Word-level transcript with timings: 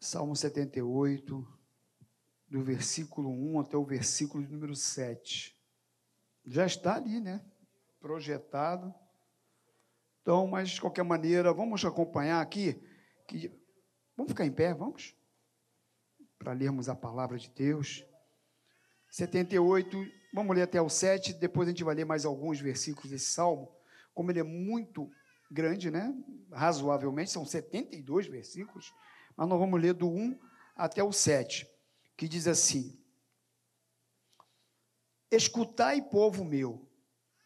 Salmo 0.00 0.34
78, 0.34 1.46
do 2.48 2.64
versículo 2.64 3.30
1 3.30 3.60
até 3.60 3.76
o 3.76 3.84
versículo 3.84 4.42
número 4.48 4.74
7. 4.74 5.54
Já 6.46 6.64
está 6.64 6.94
ali, 6.94 7.20
né? 7.20 7.44
Projetado. 8.00 8.94
Então, 10.22 10.46
mas 10.46 10.70
de 10.70 10.80
qualquer 10.80 11.02
maneira, 11.02 11.52
vamos 11.52 11.84
acompanhar 11.84 12.40
aqui. 12.40 12.82
Que, 13.28 13.52
vamos 14.16 14.32
ficar 14.32 14.46
em 14.46 14.52
pé, 14.52 14.72
vamos? 14.72 15.14
Para 16.38 16.54
lermos 16.54 16.88
a 16.88 16.94
palavra 16.94 17.38
de 17.38 17.50
Deus. 17.50 18.02
78, 19.10 19.98
vamos 20.32 20.56
ler 20.56 20.62
até 20.62 20.80
o 20.80 20.88
7, 20.88 21.34
depois 21.34 21.68
a 21.68 21.72
gente 21.72 21.84
vai 21.84 21.94
ler 21.94 22.06
mais 22.06 22.24
alguns 22.24 22.58
versículos 22.58 23.10
desse 23.10 23.32
salmo. 23.32 23.70
Como 24.14 24.30
ele 24.30 24.40
é 24.40 24.44
muito 24.44 25.10
grande, 25.50 25.90
né? 25.90 26.10
Razoavelmente, 26.50 27.30
são 27.30 27.44
72 27.44 28.28
versículos, 28.28 28.94
mas 29.40 29.48
nós 29.48 29.58
vamos 29.58 29.80
ler 29.80 29.94
do 29.94 30.06
1 30.06 30.38
até 30.76 31.02
o 31.02 31.10
7, 31.10 31.66
que 32.14 32.28
diz 32.28 32.46
assim: 32.46 33.02
Escutai, 35.30 36.02
povo 36.02 36.44
meu, 36.44 36.86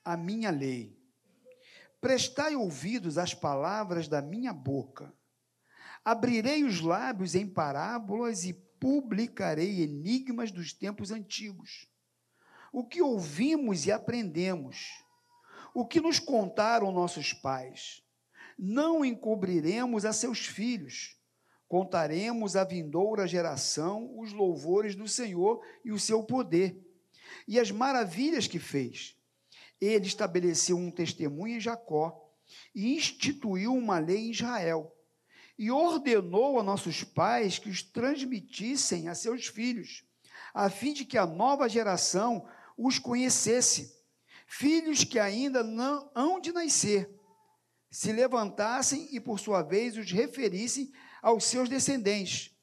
a 0.04 0.16
minha 0.16 0.50
lei, 0.50 1.00
prestai 2.00 2.56
ouvidos 2.56 3.16
às 3.16 3.32
palavras 3.32 4.08
da 4.08 4.20
minha 4.20 4.52
boca, 4.52 5.14
abrirei 6.04 6.64
os 6.64 6.80
lábios 6.80 7.36
em 7.36 7.46
parábolas 7.46 8.42
e 8.42 8.54
publicarei 8.80 9.80
enigmas 9.80 10.50
dos 10.50 10.72
tempos 10.72 11.12
antigos. 11.12 11.88
O 12.72 12.84
que 12.84 13.00
ouvimos 13.00 13.86
e 13.86 13.92
aprendemos, 13.92 14.88
o 15.72 15.86
que 15.86 16.00
nos 16.00 16.18
contaram 16.18 16.90
nossos 16.90 17.32
pais, 17.32 18.02
não 18.58 19.04
encobriremos 19.04 20.04
a 20.04 20.12
seus 20.12 20.44
filhos, 20.44 21.16
contaremos 21.68 22.56
à 22.56 22.64
vindoura 22.64 23.26
geração 23.26 24.18
os 24.18 24.32
louvores 24.32 24.94
do 24.94 25.08
Senhor 25.08 25.62
e 25.84 25.92
o 25.92 25.98
seu 25.98 26.22
poder, 26.22 26.78
e 27.48 27.58
as 27.58 27.70
maravilhas 27.70 28.46
que 28.46 28.58
fez. 28.58 29.16
Ele 29.80 30.06
estabeleceu 30.06 30.76
um 30.76 30.90
testemunho 30.90 31.56
em 31.56 31.60
Jacó 31.60 32.20
e 32.74 32.94
instituiu 32.94 33.74
uma 33.74 33.98
lei 33.98 34.18
em 34.18 34.30
Israel 34.30 34.94
e 35.58 35.70
ordenou 35.70 36.58
a 36.58 36.62
nossos 36.62 37.04
pais 37.04 37.58
que 37.58 37.68
os 37.68 37.82
transmitissem 37.82 39.08
a 39.08 39.14
seus 39.14 39.46
filhos, 39.46 40.04
a 40.52 40.68
fim 40.68 40.92
de 40.92 41.04
que 41.04 41.16
a 41.16 41.26
nova 41.26 41.68
geração 41.68 42.46
os 42.76 42.98
conhecesse, 42.98 43.94
filhos 44.46 45.04
que 45.04 45.18
ainda 45.18 45.62
não 45.62 46.10
hão 46.14 46.40
de 46.40 46.52
nascer, 46.52 47.08
se 47.90 48.12
levantassem 48.12 49.08
e, 49.12 49.20
por 49.20 49.38
sua 49.38 49.62
vez, 49.62 49.96
os 49.96 50.10
referissem 50.10 50.92
aos 51.24 51.44
seus 51.44 51.70
descendentes, 51.70 52.54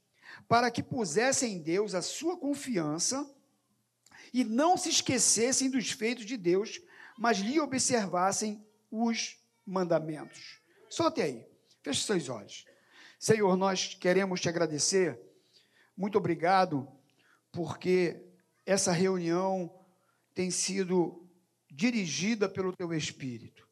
para 0.47 0.69
que 0.69 0.83
pusessem 0.83 1.53
em 1.53 1.59
Deus 1.59 1.95
a 1.95 2.01
sua 2.01 2.37
confiança 2.37 3.27
e 4.31 4.43
não 4.43 4.77
se 4.77 4.89
esquecessem 4.89 5.67
dos 5.67 5.89
feitos 5.89 6.25
de 6.27 6.37
Deus, 6.37 6.79
mas 7.17 7.39
lhe 7.39 7.59
observassem 7.59 8.63
os 8.91 9.39
mandamentos. 9.65 10.59
Só 10.87 11.07
até 11.07 11.23
aí. 11.23 11.45
Feche 11.81 12.03
seus 12.03 12.29
olhos. 12.29 12.65
Senhor, 13.17 13.57
nós 13.57 13.95
queremos 13.95 14.39
te 14.39 14.47
agradecer. 14.47 15.19
Muito 15.97 16.19
obrigado, 16.19 16.87
porque 17.51 18.23
essa 18.63 18.91
reunião 18.91 19.73
tem 20.35 20.51
sido 20.51 21.27
dirigida 21.67 22.47
pelo 22.47 22.75
teu 22.75 22.93
Espírito, 22.93 23.67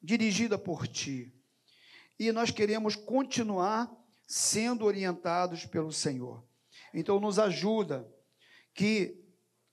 dirigida 0.00 0.56
por 0.56 0.88
ti. 0.88 1.30
E 2.18 2.32
nós 2.32 2.50
queremos 2.50 2.96
continuar 2.96 3.94
sendo 4.26 4.84
orientados 4.84 5.64
pelo 5.64 5.92
Senhor. 5.92 6.44
Então, 6.92 7.20
nos 7.20 7.38
ajuda 7.38 8.10
que 8.74 9.22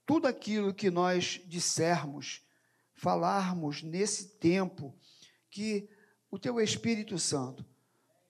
tudo 0.05 0.27
aquilo 0.27 0.73
que 0.73 0.91
nós 0.91 1.41
dissermos, 1.45 2.45
falarmos 2.93 3.81
nesse 3.81 4.37
tempo, 4.37 4.95
que 5.49 5.89
o 6.29 6.37
teu 6.37 6.59
Espírito 6.59 7.17
Santo 7.17 7.65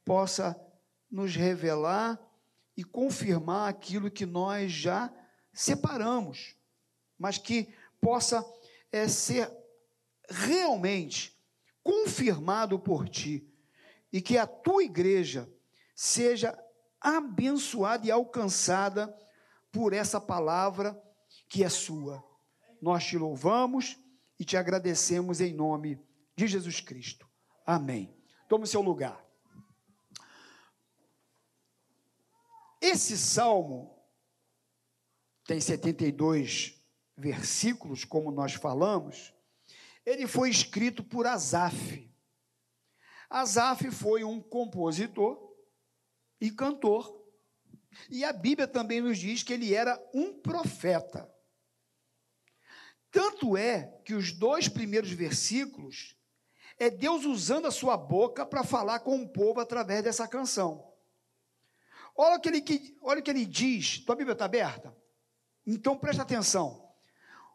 possa 0.05 0.59
nos 1.09 1.35
revelar 1.35 2.19
e 2.75 2.83
confirmar 2.83 3.69
aquilo 3.69 4.09
que 4.09 4.25
nós 4.25 4.71
já 4.71 5.13
separamos, 5.53 6.55
mas 7.17 7.37
que 7.37 7.73
possa 8.01 8.43
é, 8.91 9.07
ser 9.07 9.51
realmente 10.29 11.39
confirmado 11.83 12.79
por 12.79 13.07
ti 13.07 13.47
e 14.11 14.21
que 14.21 14.37
a 14.37 14.47
tua 14.47 14.83
igreja 14.83 15.51
seja 16.03 16.61
abençoada 16.99 18.05
e 18.05 18.11
alcançada 18.11 19.17
por 19.71 19.93
essa 19.93 20.19
palavra 20.19 21.01
que 21.47 21.63
é 21.63 21.69
sua. 21.69 22.21
Nós 22.81 23.05
te 23.05 23.17
louvamos 23.17 23.97
e 24.37 24.43
te 24.43 24.57
agradecemos 24.57 25.39
em 25.39 25.53
nome 25.53 25.97
de 26.35 26.45
Jesus 26.45 26.81
Cristo. 26.81 27.25
Amém. 27.65 28.13
Tome 28.49 28.67
seu 28.67 28.81
lugar. 28.81 29.25
Esse 32.81 33.17
salmo 33.17 33.97
tem 35.45 35.61
72 35.61 36.85
versículos, 37.15 38.03
como 38.03 38.29
nós 38.29 38.55
falamos. 38.55 39.33
Ele 40.05 40.27
foi 40.27 40.49
escrito 40.49 41.01
por 41.01 41.25
Asaf. 41.25 42.13
Asaf 43.29 43.89
foi 43.89 44.25
um 44.25 44.41
compositor 44.41 45.52
e 46.43 46.51
cantor. 46.51 47.23
E 48.09 48.25
a 48.25 48.33
Bíblia 48.33 48.67
também 48.67 48.99
nos 48.99 49.17
diz 49.17 49.43
que 49.43 49.53
ele 49.53 49.73
era 49.73 49.97
um 50.13 50.33
profeta. 50.33 51.31
Tanto 53.09 53.55
é 53.55 54.01
que 54.03 54.13
os 54.13 54.33
dois 54.33 54.67
primeiros 54.67 55.11
versículos 55.11 56.17
é 56.77 56.89
Deus 56.89 57.23
usando 57.23 57.65
a 57.65 57.71
sua 57.71 57.95
boca 57.95 58.45
para 58.45 58.61
falar 58.61 58.99
com 58.99 59.21
o 59.21 59.29
povo 59.29 59.61
através 59.61 60.03
dessa 60.03 60.27
canção. 60.27 60.91
Olha 62.13 62.35
o 62.35 62.41
que 62.41 62.49
ele, 62.49 62.97
olha 63.01 63.21
o 63.21 63.23
que 63.23 63.31
ele 63.31 63.45
diz. 63.45 63.99
Tua 63.99 64.15
Bíblia 64.15 64.33
está 64.33 64.43
aberta? 64.43 64.93
Então 65.65 65.97
presta 65.97 66.23
atenção. 66.23 66.91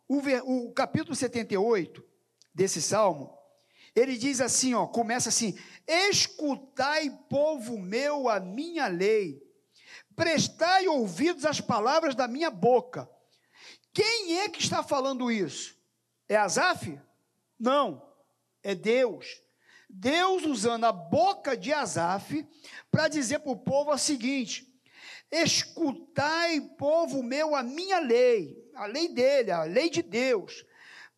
O, 0.08 0.18
o 0.18 0.72
capítulo 0.72 1.14
78 1.14 2.02
desse 2.54 2.80
salmo, 2.80 3.37
ele 3.94 4.16
diz 4.16 4.40
assim, 4.40 4.74
ó, 4.74 4.86
começa 4.86 5.28
assim: 5.28 5.58
Escutai, 5.86 7.10
povo 7.28 7.78
meu, 7.78 8.28
a 8.28 8.38
minha 8.38 8.86
lei, 8.86 9.42
prestai 10.14 10.86
ouvidos 10.86 11.44
às 11.44 11.60
palavras 11.60 12.14
da 12.14 12.28
minha 12.28 12.50
boca. 12.50 13.08
Quem 13.92 14.38
é 14.38 14.48
que 14.48 14.60
está 14.60 14.82
falando 14.82 15.30
isso? 15.30 15.76
É 16.28 16.36
Asaf? 16.36 17.00
Não, 17.58 18.06
é 18.62 18.74
Deus. 18.74 19.42
Deus 19.88 20.44
usando 20.44 20.84
a 20.84 20.92
boca 20.92 21.56
de 21.56 21.72
Asaf 21.72 22.46
para 22.90 23.08
dizer 23.08 23.38
para 23.40 23.52
o 23.52 23.56
povo 23.56 23.90
o 23.90 23.98
seguinte: 23.98 24.70
escutai, 25.32 26.60
povo 26.60 27.22
meu, 27.22 27.56
a 27.56 27.62
minha 27.62 27.98
lei, 27.98 28.70
a 28.74 28.86
lei 28.86 29.08
dele, 29.08 29.50
a 29.50 29.62
lei 29.62 29.88
de 29.88 30.02
Deus, 30.02 30.64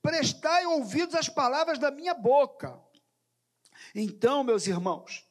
prestai 0.03 0.67
ouvidos 0.67 1.15
às 1.15 1.29
palavras 1.29 1.79
da 1.79 1.91
minha 1.91 2.15
boca. 2.15 2.81
Então, 3.95 4.45
meus 4.45 4.67
irmãos, 4.67 5.27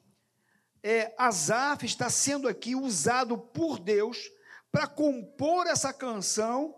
é, 0.84 1.13
Asaf 1.18 1.85
está 1.85 2.09
sendo 2.09 2.47
aqui 2.47 2.75
usado 2.75 3.38
por 3.38 3.79
Deus 3.79 4.29
para 4.72 4.88
compor 4.88 5.68
essa 5.68 5.91
canção 5.91 6.75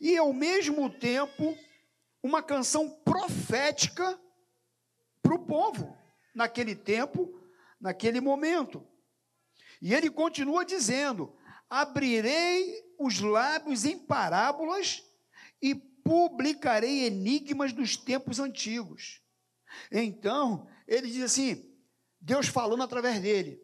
e, 0.00 0.16
ao 0.16 0.32
mesmo 0.32 0.90
tempo, 0.90 1.56
uma 2.22 2.42
canção 2.42 2.90
profética 3.04 4.18
para 5.22 5.34
o 5.34 5.46
povo, 5.46 5.96
naquele 6.34 6.74
tempo, 6.74 7.40
naquele 7.80 8.20
momento. 8.20 8.86
E 9.80 9.94
ele 9.94 10.10
continua 10.10 10.64
dizendo: 10.64 11.36
abrirei 11.68 12.82
os 12.98 13.20
lábios 13.20 13.84
em 13.84 13.98
parábolas 13.98 15.02
e 15.62 15.74
publicarei 16.04 17.06
enigmas 17.06 17.72
dos 17.72 17.96
tempos 17.96 18.38
antigos. 18.38 19.22
Então, 19.90 20.68
ele 20.86 21.10
diz 21.10 21.24
assim: 21.24 21.74
Deus 22.20 22.46
falando 22.46 22.82
através 22.82 23.20
dele. 23.20 23.60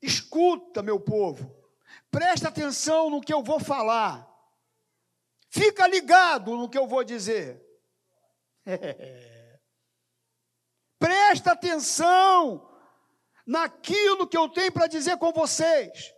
Escuta, 0.00 0.82
meu 0.82 1.00
povo, 1.00 1.54
presta 2.10 2.48
atenção 2.48 3.10
no 3.10 3.20
que 3.20 3.34
eu 3.34 3.42
vou 3.42 3.58
falar, 3.58 4.26
fica 5.50 5.86
ligado 5.86 6.56
no 6.56 6.68
que 6.68 6.78
eu 6.78 6.86
vou 6.86 7.02
dizer. 7.02 7.62
Presta 10.98 11.52
atenção 11.52 12.74
naquilo 13.46 14.26
que 14.26 14.36
eu 14.36 14.48
tenho 14.48 14.72
para 14.72 14.86
dizer 14.86 15.18
com 15.18 15.30
vocês. 15.30 16.12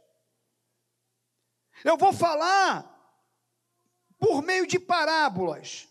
Eu 1.84 1.96
vou 1.96 2.12
falar 2.12 2.97
por 4.18 4.42
meio 4.42 4.66
de 4.66 4.78
parábolas. 4.78 5.88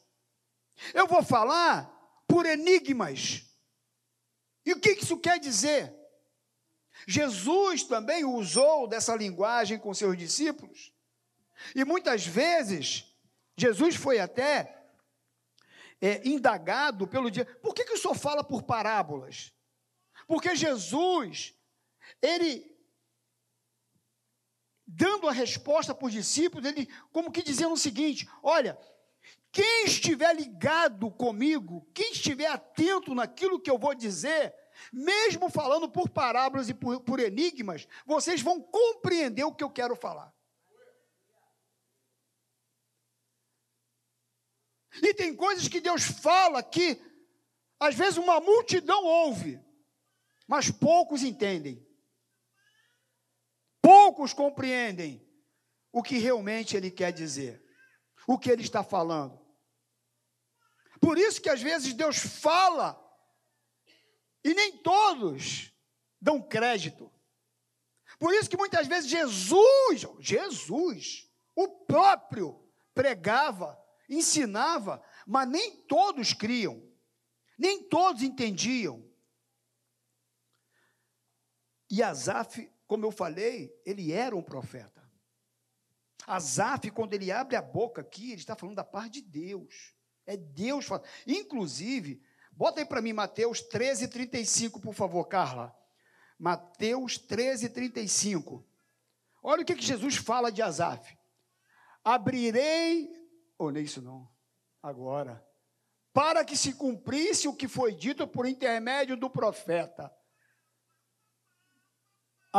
Eu 0.93 1.07
vou 1.07 1.23
falar 1.23 1.89
por 2.27 2.45
enigmas. 2.45 3.43
E 4.65 4.73
o 4.73 4.79
que 4.79 4.91
isso 4.91 5.17
quer 5.17 5.39
dizer? 5.39 5.93
Jesus 7.07 7.83
também 7.83 8.25
usou 8.25 8.87
dessa 8.87 9.15
linguagem 9.15 9.79
com 9.79 9.93
seus 9.93 10.17
discípulos. 10.17 10.91
E 11.75 11.85
muitas 11.85 12.25
vezes, 12.25 13.05
Jesus 13.55 13.95
foi 13.95 14.19
até 14.19 14.85
é, 16.01 16.27
indagado 16.27 17.07
pelo 17.07 17.31
dia. 17.31 17.45
Por 17.61 17.73
que, 17.73 17.85
que 17.85 17.93
o 17.93 17.97
senhor 17.97 18.15
fala 18.15 18.43
por 18.43 18.63
parábolas? 18.63 19.53
Porque 20.27 20.55
Jesus, 20.55 21.55
ele, 22.21 22.76
dando 24.87 25.27
a 25.27 25.33
resposta 25.33 25.93
para 25.93 26.07
os 26.07 26.13
discípulos, 26.13 26.65
ele 26.65 26.87
como 27.11 27.31
que 27.31 27.43
dizendo 27.43 27.73
o 27.73 27.77
seguinte: 27.77 28.27
olha, 28.41 28.77
quem 29.51 29.85
estiver 29.85 30.33
ligado 30.35 31.11
comigo, 31.11 31.85
quem 31.93 32.11
estiver 32.11 32.47
atento 32.47 33.13
naquilo 33.13 33.59
que 33.59 33.69
eu 33.69 33.77
vou 33.77 33.93
dizer, 33.93 34.53
mesmo 34.93 35.49
falando 35.49 35.89
por 35.89 36.09
parábolas 36.09 36.69
e 36.69 36.73
por, 36.73 37.01
por 37.01 37.19
enigmas, 37.19 37.87
vocês 38.05 38.41
vão 38.41 38.61
compreender 38.61 39.43
o 39.43 39.53
que 39.53 39.63
eu 39.63 39.69
quero 39.69 39.95
falar. 39.95 40.33
E 45.01 45.13
tem 45.13 45.35
coisas 45.35 45.67
que 45.67 45.79
Deus 45.79 46.03
fala 46.03 46.63
que, 46.63 46.99
às 47.79 47.93
vezes, 47.93 48.17
uma 48.17 48.39
multidão 48.39 49.03
ouve, 49.03 49.59
mas 50.47 50.71
poucos 50.71 51.23
entendem. 51.23 51.86
Poucos 53.87 54.33
compreendem 54.33 55.25
o 55.93 56.03
que 56.03 56.17
realmente 56.17 56.75
Ele 56.75 56.91
quer 56.91 57.13
dizer, 57.13 57.63
o 58.27 58.37
que 58.37 58.51
Ele 58.51 58.61
está 58.61 58.83
falando. 58.83 59.39
Por 60.99 61.17
isso 61.17 61.41
que, 61.41 61.47
às 61.47 61.61
vezes, 61.61 61.93
Deus 61.93 62.17
fala 62.17 63.01
e 64.43 64.53
nem 64.53 64.77
todos 64.79 65.71
dão 66.19 66.41
crédito. 66.41 67.09
Por 68.19 68.33
isso 68.33 68.49
que 68.49 68.57
muitas 68.57 68.87
vezes 68.87 69.09
Jesus, 69.09 70.05
Jesus, 70.19 71.31
o 71.55 71.69
próprio, 71.85 72.61
pregava 72.93 73.81
ensinava, 74.09 75.01
mas 75.25 75.47
nem 75.47 75.77
todos 75.83 76.33
criam, 76.33 76.85
nem 77.57 77.83
todos 77.83 78.21
entendiam. 78.21 79.09
E 81.89 82.03
Asaf, 82.03 82.69
como 82.87 83.05
eu 83.05 83.11
falei, 83.11 83.71
ele 83.85 84.11
era 84.11 84.35
um 84.35 84.41
profeta. 84.41 85.05
Asaf, 86.25 86.89
quando 86.91 87.13
ele 87.13 87.31
abre 87.31 87.55
a 87.55 87.61
boca 87.61 88.01
aqui, 88.01 88.31
ele 88.31 88.41
está 88.41 88.55
falando 88.55 88.75
da 88.75 88.83
parte 88.83 89.21
de 89.21 89.21
Deus. 89.21 89.93
É 90.25 90.35
Deus 90.35 90.85
falando. 90.85 91.05
Inclusive, 91.25 92.21
bota 92.51 92.81
aí 92.81 92.85
para 92.85 93.01
mim 93.01 93.13
Mateus 93.13 93.61
13, 93.61 94.07
35, 94.07 94.79
por 94.79 94.93
favor, 94.93 95.23
Carla. 95.25 95.75
Mateus 96.39 97.17
13, 97.17 97.69
35. 97.69 98.65
Olha 99.41 99.61
o 99.61 99.65
que, 99.65 99.75
que 99.75 99.85
Jesus 99.85 100.15
fala 100.15 100.51
de 100.51 100.61
Asaf. 100.61 101.17
Abrirei 102.03 103.09
ou 103.57 103.71
nem 103.71 103.83
isso 103.83 104.01
não. 104.01 104.29
Agora. 104.81 105.45
Para 106.13 106.43
que 106.43 106.57
se 106.57 106.73
cumprisse 106.73 107.47
o 107.47 107.55
que 107.55 107.67
foi 107.67 107.93
dito 107.93 108.27
por 108.27 108.45
intermédio 108.45 109.15
do 109.15 109.29
profeta. 109.29 110.11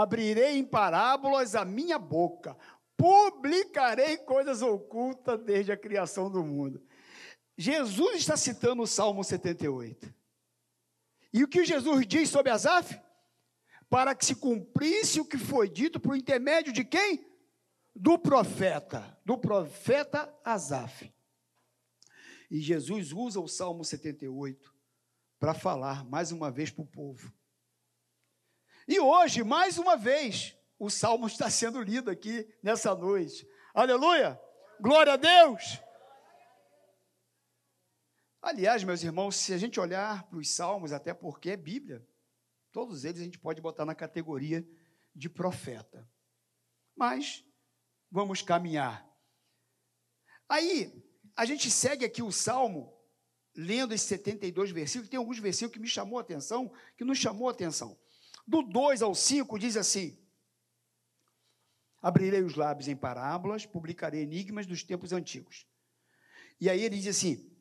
Abrirei 0.01 0.59
em 0.59 0.65
parábolas 0.65 1.55
a 1.55 1.65
minha 1.65 1.99
boca, 1.99 2.57
publicarei 2.97 4.17
coisas 4.19 4.63
ocultas 4.63 5.41
desde 5.45 5.73
a 5.73 5.77
criação 5.77 6.31
do 6.31 6.43
mundo. 6.43 6.83
Jesus 7.57 8.19
está 8.19 8.37
citando 8.37 8.83
o 8.83 8.87
Salmo 8.87 9.25
78. 9.25 10.15
E 11.33 11.43
o 11.43 11.49
que 11.49 11.65
Jesus 11.65 12.07
diz 12.07 12.29
sobre 12.29 12.51
Asaf? 12.51 13.01
Para 13.91 14.15
que 14.15 14.25
se 14.25 14.35
cumprisse 14.35 15.21
o 15.21 15.25
que 15.25 15.39
foi 15.39 15.69
dito 15.69 15.99
por 15.99 16.17
intermédio 16.17 16.73
de 16.73 16.85
quem? 16.85 17.29
do 17.99 18.17
profeta, 18.17 19.19
do 19.25 19.37
profeta 19.37 20.33
Asaf. 20.45 21.13
E 22.49 22.61
Jesus 22.61 23.13
usa 23.13 23.41
o 23.41 23.49
Salmo 23.49 23.85
78 23.85 24.73
para 25.39 25.53
falar 25.53 26.05
mais 26.05 26.31
uma 26.31 26.49
vez 26.49 26.71
para 26.71 26.83
o 26.83 26.87
povo. 26.87 27.33
E 28.89 28.99
hoje, 28.99 29.45
mais 29.45 29.77
uma 29.77 29.99
vez, 29.99 30.57
o 30.79 30.89
Salmo 30.89 31.27
está 31.27 31.51
sendo 31.51 31.83
lido 31.83 32.11
aqui 32.11 32.49
nessa 32.63 32.95
noite. 32.95 33.47
Aleluia! 33.75 34.41
Glória 34.81 35.13
a 35.13 35.17
Deus! 35.17 35.79
Aliás, 38.41 38.83
meus 38.85 39.03
irmãos, 39.03 39.37
se 39.37 39.53
a 39.53 39.59
gente 39.59 39.79
olhar 39.79 40.27
para 40.31 40.39
os 40.39 40.55
Salmos, 40.55 40.91
até 40.91 41.13
porque 41.13 41.51
é 41.51 41.57
Bíblia, 41.57 42.03
todos 42.73 43.05
eles 43.05 43.21
a 43.21 43.25
gente 43.25 43.39
pode 43.39 43.61
botar 43.61 43.85
na 43.85 43.95
categoria 43.95 44.67
de 45.15 45.29
profeta. 45.29 46.11
Mas 46.97 47.45
vamos 48.11 48.41
caminhar. 48.41 49.07
Aí, 50.49 51.05
a 51.37 51.45
gente 51.45 51.71
segue 51.71 52.07
aqui 52.07 52.23
o 52.23 52.33
Salmo, 52.33 52.97
lendo 53.55 53.93
esses 53.93 54.09
72 54.09 54.71
versículos, 54.71 55.11
tem 55.11 55.19
alguns 55.19 55.39
versículos 55.39 55.75
que 55.75 55.81
me 55.81 55.89
chamou 55.89 56.17
a 56.19 56.23
atenção, 56.23 56.73
que 56.97 57.05
nos 57.05 57.19
chamou 57.19 57.49
a 57.49 57.53
atenção. 57.53 57.99
Do 58.49 58.63
2 58.63 59.03
ao 59.03 59.15
5 59.15 59.59
diz 59.59 59.77
assim: 59.77 60.19
Abrirei 62.01 62.43
os 62.43 62.55
lábios 62.55 62.89
em 62.89 62.97
parábolas, 62.97 63.67
publicarei 63.67 64.23
enigmas 64.23 64.65
dos 64.65 64.83
tempos 64.83 65.13
antigos. 65.13 65.67
E 66.59 66.71
aí 66.71 66.83
ele 66.83 66.97
diz 66.97 67.09
assim: 67.09 67.55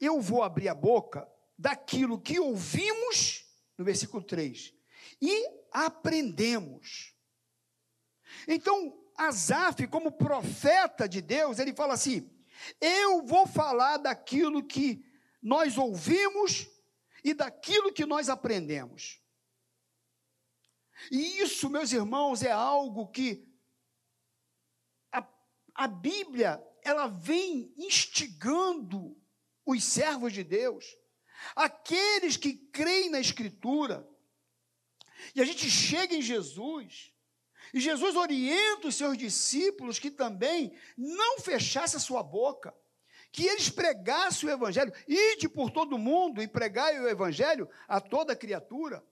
Eu 0.00 0.20
vou 0.20 0.44
abrir 0.44 0.68
a 0.68 0.74
boca 0.76 1.28
daquilo 1.58 2.20
que 2.20 2.38
ouvimos, 2.38 3.44
no 3.76 3.84
versículo 3.84 4.22
3, 4.22 4.72
e 5.20 5.44
aprendemos. 5.72 7.12
Então, 8.46 8.96
Asaf, 9.16 9.88
como 9.88 10.12
profeta 10.12 11.08
de 11.08 11.20
Deus, 11.20 11.58
ele 11.58 11.74
fala 11.74 11.94
assim: 11.94 12.30
Eu 12.80 13.26
vou 13.26 13.44
falar 13.44 13.96
daquilo 13.96 14.64
que 14.64 15.04
nós 15.42 15.76
ouvimos 15.76 16.68
e 17.24 17.34
daquilo 17.34 17.92
que 17.92 18.06
nós 18.06 18.28
aprendemos. 18.28 19.20
E 21.10 21.40
isso, 21.40 21.68
meus 21.70 21.92
irmãos, 21.92 22.42
é 22.42 22.50
algo 22.50 23.08
que 23.08 23.46
a, 25.10 25.26
a 25.74 25.86
Bíblia 25.86 26.62
ela 26.82 27.06
vem 27.06 27.72
instigando 27.76 29.16
os 29.64 29.84
servos 29.84 30.32
de 30.32 30.42
Deus, 30.42 30.84
aqueles 31.54 32.36
que 32.36 32.54
creem 32.54 33.10
na 33.10 33.20
Escritura. 33.20 34.08
E 35.34 35.40
a 35.40 35.44
gente 35.44 35.70
chega 35.70 36.14
em 36.14 36.22
Jesus 36.22 37.12
e 37.72 37.80
Jesus 37.80 38.16
orienta 38.16 38.88
os 38.88 38.94
seus 38.94 39.16
discípulos 39.16 39.98
que 39.98 40.10
também 40.10 40.76
não 40.96 41.38
fechassem 41.40 41.96
a 41.96 42.00
sua 42.00 42.22
boca, 42.22 42.74
que 43.30 43.46
eles 43.46 43.70
pregassem 43.70 44.48
o 44.48 44.52
Evangelho, 44.52 44.92
ide 45.08 45.48
por 45.48 45.70
todo 45.70 45.96
mundo 45.96 46.42
e 46.42 46.48
pregai 46.48 46.98
o 47.00 47.08
Evangelho 47.08 47.68
a 47.88 47.98
toda 47.98 48.36
criatura. 48.36 49.02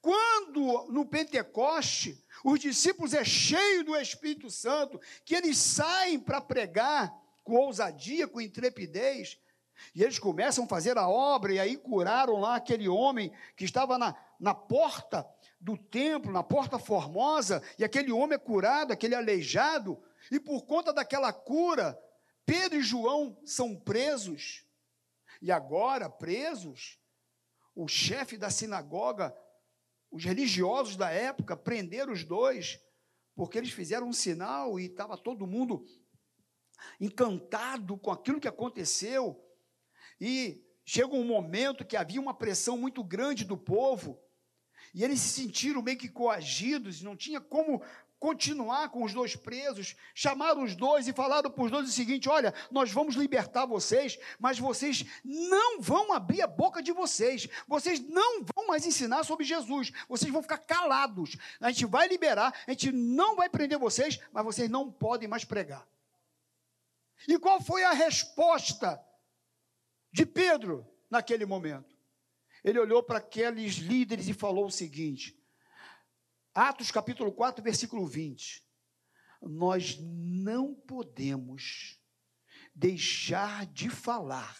Quando 0.00 0.86
no 0.90 1.06
Pentecoste, 1.06 2.24
os 2.44 2.60
discípulos 2.60 3.14
é 3.14 3.24
cheio 3.24 3.84
do 3.84 3.96
Espírito 3.96 4.50
Santo, 4.50 5.00
que 5.24 5.34
eles 5.34 5.56
saem 5.58 6.18
para 6.18 6.40
pregar 6.40 7.12
com 7.42 7.56
ousadia, 7.56 8.28
com 8.28 8.40
intrepidez, 8.40 9.38
e 9.94 10.02
eles 10.02 10.18
começam 10.18 10.64
a 10.64 10.68
fazer 10.68 10.96
a 10.96 11.08
obra, 11.08 11.52
e 11.52 11.60
aí 11.60 11.76
curaram 11.76 12.38
lá 12.38 12.56
aquele 12.56 12.88
homem 12.88 13.32
que 13.56 13.64
estava 13.64 13.98
na, 13.98 14.14
na 14.38 14.54
porta 14.54 15.26
do 15.60 15.76
templo, 15.76 16.32
na 16.32 16.42
porta 16.42 16.78
formosa, 16.78 17.62
e 17.78 17.84
aquele 17.84 18.12
homem 18.12 18.36
é 18.36 18.38
curado, 18.38 18.92
aquele 18.92 19.14
aleijado, 19.14 20.00
e 20.30 20.38
por 20.38 20.64
conta 20.64 20.92
daquela 20.92 21.32
cura, 21.32 21.98
Pedro 22.44 22.78
e 22.78 22.82
João 22.82 23.36
são 23.44 23.74
presos. 23.74 24.64
E 25.40 25.50
agora, 25.50 26.08
presos, 26.08 26.98
o 27.74 27.88
chefe 27.88 28.36
da 28.36 28.50
sinagoga, 28.50 29.34
os 30.12 30.24
religiosos 30.24 30.94
da 30.94 31.10
época, 31.10 31.56
prenderam 31.56 32.12
os 32.12 32.22
dois, 32.22 32.78
porque 33.34 33.56
eles 33.56 33.70
fizeram 33.70 34.08
um 34.08 34.12
sinal 34.12 34.78
e 34.78 34.84
estava 34.84 35.16
todo 35.16 35.46
mundo 35.46 35.86
encantado 37.00 37.96
com 37.96 38.10
aquilo 38.10 38.38
que 38.38 38.46
aconteceu. 38.46 39.42
E 40.20 40.62
chega 40.84 41.14
um 41.14 41.24
momento 41.24 41.84
que 41.84 41.96
havia 41.96 42.20
uma 42.20 42.34
pressão 42.34 42.76
muito 42.76 43.02
grande 43.02 43.44
do 43.44 43.56
povo, 43.56 44.20
e 44.94 45.02
eles 45.02 45.18
se 45.20 45.40
sentiram 45.40 45.80
meio 45.80 45.96
que 45.96 46.10
coagidos, 46.10 47.00
não 47.00 47.16
tinha 47.16 47.40
como 47.40 47.82
continuar 48.22 48.88
com 48.90 49.02
os 49.02 49.12
dois 49.12 49.34
presos. 49.34 49.96
Chamaram 50.14 50.62
os 50.62 50.76
dois 50.76 51.08
e 51.08 51.12
falaram 51.12 51.50
para 51.50 51.64
os 51.64 51.70
dois 51.72 51.88
o 51.88 51.92
seguinte: 51.92 52.28
olha, 52.28 52.54
nós 52.70 52.92
vamos 52.92 53.16
libertar 53.16 53.66
vocês, 53.66 54.16
mas 54.38 54.60
vocês 54.60 55.04
não 55.24 55.80
vão 55.80 56.12
abrir 56.12 56.40
a 56.40 56.46
boca 56.46 56.80
de 56.80 56.92
vocês, 56.92 57.48
vocês 57.66 57.98
não 57.98 58.44
vão 58.54 58.68
mais 58.68 58.86
ensinar 58.86 59.24
sobre 59.24 59.44
Jesus, 59.44 59.90
vocês 60.08 60.32
vão 60.32 60.40
ficar 60.40 60.58
calados. 60.58 61.36
A 61.60 61.72
gente 61.72 61.84
vai 61.86 62.06
liberar, 62.06 62.54
a 62.64 62.70
gente 62.70 62.92
não 62.92 63.34
vai 63.34 63.48
prender 63.48 63.76
vocês, 63.76 64.20
mas 64.32 64.44
vocês 64.44 64.70
não 64.70 64.88
podem 64.88 65.26
mais 65.26 65.44
pregar. 65.44 65.84
E 67.26 67.36
qual 67.40 67.60
foi 67.60 67.82
a 67.82 67.90
resposta 67.90 69.04
de 70.12 70.24
Pedro 70.24 70.86
naquele 71.10 71.44
momento? 71.44 71.92
ele 72.64 72.78
olhou 72.78 73.02
para 73.02 73.18
aqueles 73.18 73.74
líderes 73.74 74.28
e 74.28 74.32
falou 74.32 74.66
o 74.66 74.70
seguinte: 74.70 75.36
Atos 76.54 76.90
capítulo 76.90 77.32
4, 77.32 77.64
versículo 77.64 78.06
20. 78.06 78.62
Nós 79.40 79.96
não 79.98 80.74
podemos 80.74 81.98
deixar 82.74 83.64
de 83.66 83.88
falar 83.88 84.56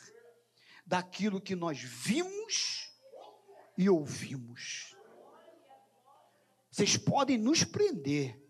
daquilo 0.87 1.41
que 1.41 1.55
nós 1.55 1.79
vimos 1.81 2.91
e 3.77 3.91
ouvimos. 3.91 4.97
Vocês 6.71 6.97
podem 6.97 7.37
nos 7.37 7.63
prender, 7.63 8.43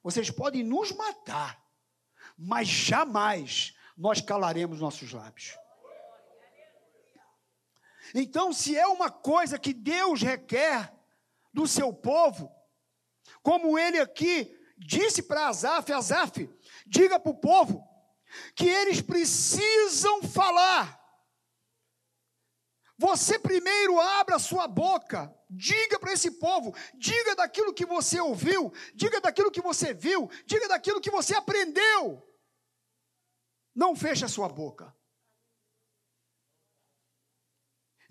vocês 0.00 0.30
podem 0.30 0.62
nos 0.62 0.92
matar, 0.92 1.60
mas 2.36 2.68
jamais 2.68 3.76
nós 3.96 4.20
calaremos 4.20 4.80
nossos 4.80 5.12
lábios. 5.12 5.58
Então, 8.14 8.52
se 8.52 8.76
é 8.76 8.86
uma 8.86 9.10
coisa 9.10 9.58
que 9.58 9.74
Deus 9.74 10.22
requer 10.22 10.94
do 11.52 11.66
seu 11.66 11.92
povo, 11.92 12.57
como 13.42 13.78
ele 13.78 13.98
aqui 13.98 14.54
disse 14.76 15.22
para 15.22 15.48
Azaf, 15.48 15.92
Azaf, 15.92 16.48
diga 16.86 17.18
para 17.18 17.30
o 17.30 17.40
povo 17.40 17.82
que 18.54 18.68
eles 18.68 19.00
precisam 19.00 20.22
falar. 20.22 20.98
Você 22.98 23.38
primeiro 23.38 24.00
abra 24.00 24.38
sua 24.38 24.66
boca, 24.66 25.32
diga 25.48 26.00
para 26.00 26.12
esse 26.12 26.32
povo, 26.32 26.74
diga 26.94 27.36
daquilo 27.36 27.72
que 27.72 27.86
você 27.86 28.20
ouviu, 28.20 28.72
diga 28.94 29.20
daquilo 29.20 29.52
que 29.52 29.62
você 29.62 29.94
viu, 29.94 30.28
diga 30.44 30.66
daquilo 30.68 31.00
que 31.00 31.10
você 31.10 31.34
aprendeu. 31.34 32.24
Não 33.74 33.94
feche 33.94 34.24
a 34.24 34.28
sua 34.28 34.48
boca. 34.48 34.92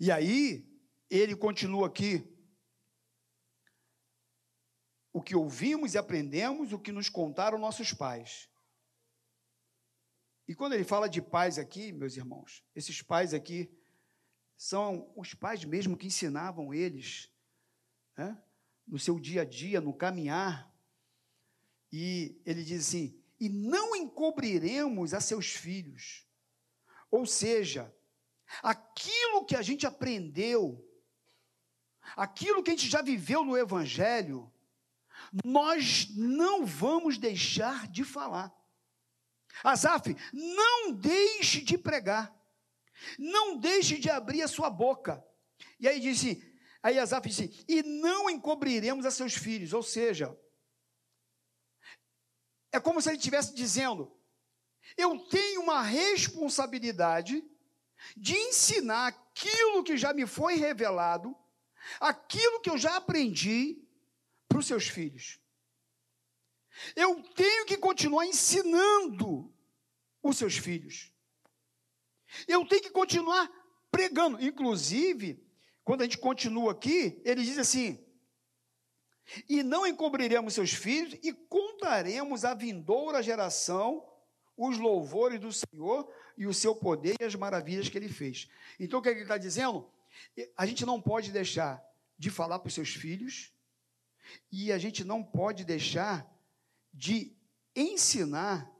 E 0.00 0.10
aí, 0.10 0.66
ele 1.10 1.36
continua 1.36 1.88
aqui. 1.88 2.37
O 5.18 5.20
que 5.20 5.34
ouvimos 5.34 5.94
e 5.94 5.98
aprendemos, 5.98 6.72
o 6.72 6.78
que 6.78 6.92
nos 6.92 7.08
contaram 7.08 7.58
nossos 7.58 7.92
pais. 7.92 8.48
E 10.46 10.54
quando 10.54 10.74
ele 10.74 10.84
fala 10.84 11.08
de 11.08 11.20
pais 11.20 11.58
aqui, 11.58 11.90
meus 11.90 12.16
irmãos, 12.16 12.64
esses 12.72 13.02
pais 13.02 13.34
aqui 13.34 13.68
são 14.56 15.12
os 15.16 15.34
pais 15.34 15.64
mesmo 15.64 15.96
que 15.96 16.06
ensinavam 16.06 16.72
eles, 16.72 17.32
né, 18.16 18.40
no 18.86 18.96
seu 18.96 19.18
dia 19.18 19.42
a 19.42 19.44
dia, 19.44 19.80
no 19.80 19.92
caminhar. 19.92 20.72
E 21.90 22.40
ele 22.46 22.62
diz 22.62 22.86
assim: 22.86 23.20
e 23.40 23.48
não 23.48 23.96
encobriremos 23.96 25.14
a 25.14 25.20
seus 25.20 25.48
filhos. 25.48 26.28
Ou 27.10 27.26
seja, 27.26 27.92
aquilo 28.62 29.44
que 29.44 29.56
a 29.56 29.62
gente 29.62 29.84
aprendeu, 29.84 30.88
aquilo 32.14 32.62
que 32.62 32.70
a 32.70 32.74
gente 32.76 32.88
já 32.88 33.02
viveu 33.02 33.44
no 33.44 33.58
Evangelho, 33.58 34.48
nós 35.44 36.08
não 36.16 36.64
vamos 36.64 37.18
deixar 37.18 37.88
de 37.88 38.04
falar. 38.04 38.52
Asaf, 39.62 40.16
não 40.32 40.92
deixe 40.92 41.60
de 41.60 41.76
pregar, 41.76 42.34
não 43.18 43.56
deixe 43.58 43.98
de 43.98 44.08
abrir 44.08 44.42
a 44.42 44.48
sua 44.48 44.70
boca. 44.70 45.24
E 45.80 45.88
aí 45.88 46.00
disse, 46.00 46.42
aí 46.82 46.98
Asaf 46.98 47.28
disse, 47.28 47.64
e 47.68 47.82
não 47.82 48.30
encobriremos 48.30 49.04
a 49.04 49.10
seus 49.10 49.34
filhos, 49.34 49.72
ou 49.72 49.82
seja, 49.82 50.36
é 52.72 52.78
como 52.78 53.00
se 53.00 53.08
ele 53.08 53.16
estivesse 53.16 53.54
dizendo: 53.54 54.14
eu 54.96 55.18
tenho 55.26 55.62
uma 55.62 55.82
responsabilidade 55.82 57.44
de 58.16 58.36
ensinar 58.36 59.08
aquilo 59.08 59.82
que 59.82 59.96
já 59.96 60.12
me 60.12 60.26
foi 60.26 60.56
revelado, 60.56 61.36
aquilo 62.00 62.60
que 62.60 62.70
eu 62.70 62.78
já 62.78 62.96
aprendi 62.96 63.87
para 64.48 64.58
os 64.58 64.66
seus 64.66 64.88
filhos. 64.88 65.38
Eu 66.94 67.22
tenho 67.34 67.66
que 67.66 67.76
continuar 67.76 68.26
ensinando 68.26 69.52
os 70.22 70.36
seus 70.36 70.56
filhos. 70.56 71.12
Eu 72.46 72.66
tenho 72.66 72.82
que 72.82 72.90
continuar 72.90 73.50
pregando. 73.90 74.42
Inclusive, 74.42 75.42
quando 75.84 76.02
a 76.02 76.04
gente 76.04 76.18
continua 76.18 76.72
aqui, 76.72 77.20
ele 77.24 77.42
diz 77.42 77.58
assim: 77.58 78.04
e 79.48 79.62
não 79.62 79.86
encobriremos 79.86 80.54
seus 80.54 80.72
filhos 80.72 81.18
e 81.22 81.32
contaremos 81.32 82.44
à 82.44 82.54
vindoura 82.54 83.22
geração 83.22 84.06
os 84.56 84.78
louvores 84.78 85.38
do 85.38 85.52
Senhor 85.52 86.10
e 86.36 86.46
o 86.46 86.54
seu 86.54 86.74
poder 86.74 87.16
e 87.20 87.24
as 87.24 87.34
maravilhas 87.34 87.88
que 87.88 87.96
ele 87.96 88.08
fez. 88.08 88.48
Então, 88.78 88.98
o 88.98 89.02
que 89.02 89.08
ele 89.08 89.22
está 89.22 89.38
dizendo? 89.38 89.88
A 90.56 90.66
gente 90.66 90.84
não 90.84 91.00
pode 91.00 91.30
deixar 91.30 91.82
de 92.18 92.30
falar 92.30 92.58
para 92.58 92.68
os 92.68 92.74
seus 92.74 92.90
filhos 92.90 93.52
e 94.50 94.72
a 94.72 94.78
gente 94.78 95.04
não 95.04 95.22
pode 95.22 95.64
deixar 95.64 96.26
de 96.92 97.36
ensinar, 97.74 98.70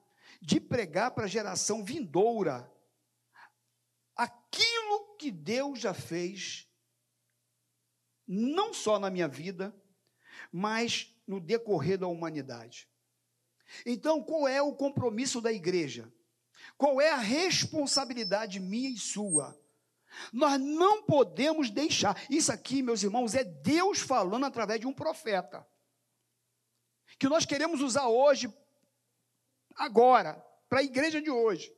de 0.40 0.60
pregar 0.60 1.12
para 1.12 1.24
a 1.24 1.28
geração 1.28 1.84
vindoura 1.84 2.70
aquilo 4.16 5.16
que 5.16 5.30
Deus 5.30 5.78
já 5.80 5.94
fez, 5.94 6.68
não 8.26 8.74
só 8.74 8.98
na 8.98 9.10
minha 9.10 9.28
vida, 9.28 9.74
mas 10.52 11.14
no 11.26 11.40
decorrer 11.40 11.98
da 11.98 12.06
humanidade. 12.06 12.88
Então, 13.84 14.22
qual 14.22 14.48
é 14.48 14.60
o 14.62 14.74
compromisso 14.74 15.40
da 15.40 15.52
igreja? 15.52 16.12
Qual 16.76 17.00
é 17.00 17.10
a 17.10 17.16
responsabilidade 17.16 18.58
minha 18.58 18.88
e 18.88 18.96
sua? 18.96 19.58
Nós 20.32 20.60
não 20.60 21.02
podemos 21.02 21.70
deixar. 21.70 22.20
Isso 22.30 22.52
aqui, 22.52 22.82
meus 22.82 23.02
irmãos, 23.02 23.34
é 23.34 23.44
Deus 23.44 24.00
falando 24.00 24.46
através 24.46 24.80
de 24.80 24.86
um 24.86 24.92
profeta. 24.92 25.66
Que 27.18 27.28
nós 27.28 27.44
queremos 27.44 27.80
usar 27.80 28.08
hoje, 28.08 28.52
agora, 29.74 30.44
para 30.68 30.80
a 30.80 30.84
igreja 30.84 31.20
de 31.20 31.30
hoje. 31.30 31.72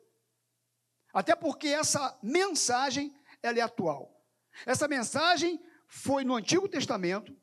Até 1.12 1.34
porque 1.34 1.68
essa 1.68 2.18
mensagem 2.22 3.14
ela 3.42 3.58
é 3.58 3.62
atual. 3.62 4.24
Essa 4.66 4.86
mensagem 4.86 5.60
foi 5.86 6.24
no 6.24 6.34
Antigo 6.34 6.68
Testamento, 6.68 7.36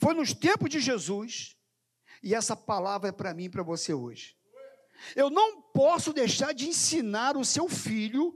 foi 0.00 0.14
nos 0.14 0.32
tempos 0.32 0.70
de 0.70 0.80
Jesus, 0.80 1.56
e 2.22 2.34
essa 2.34 2.56
palavra 2.56 3.10
é 3.10 3.12
para 3.12 3.34
mim 3.34 3.44
e 3.44 3.50
para 3.50 3.62
você 3.62 3.92
hoje. 3.92 4.36
Eu 5.14 5.30
não 5.30 5.60
posso 5.60 6.12
deixar 6.12 6.52
de 6.52 6.68
ensinar 6.68 7.36
o 7.36 7.44
seu 7.44 7.68
filho 7.68 8.34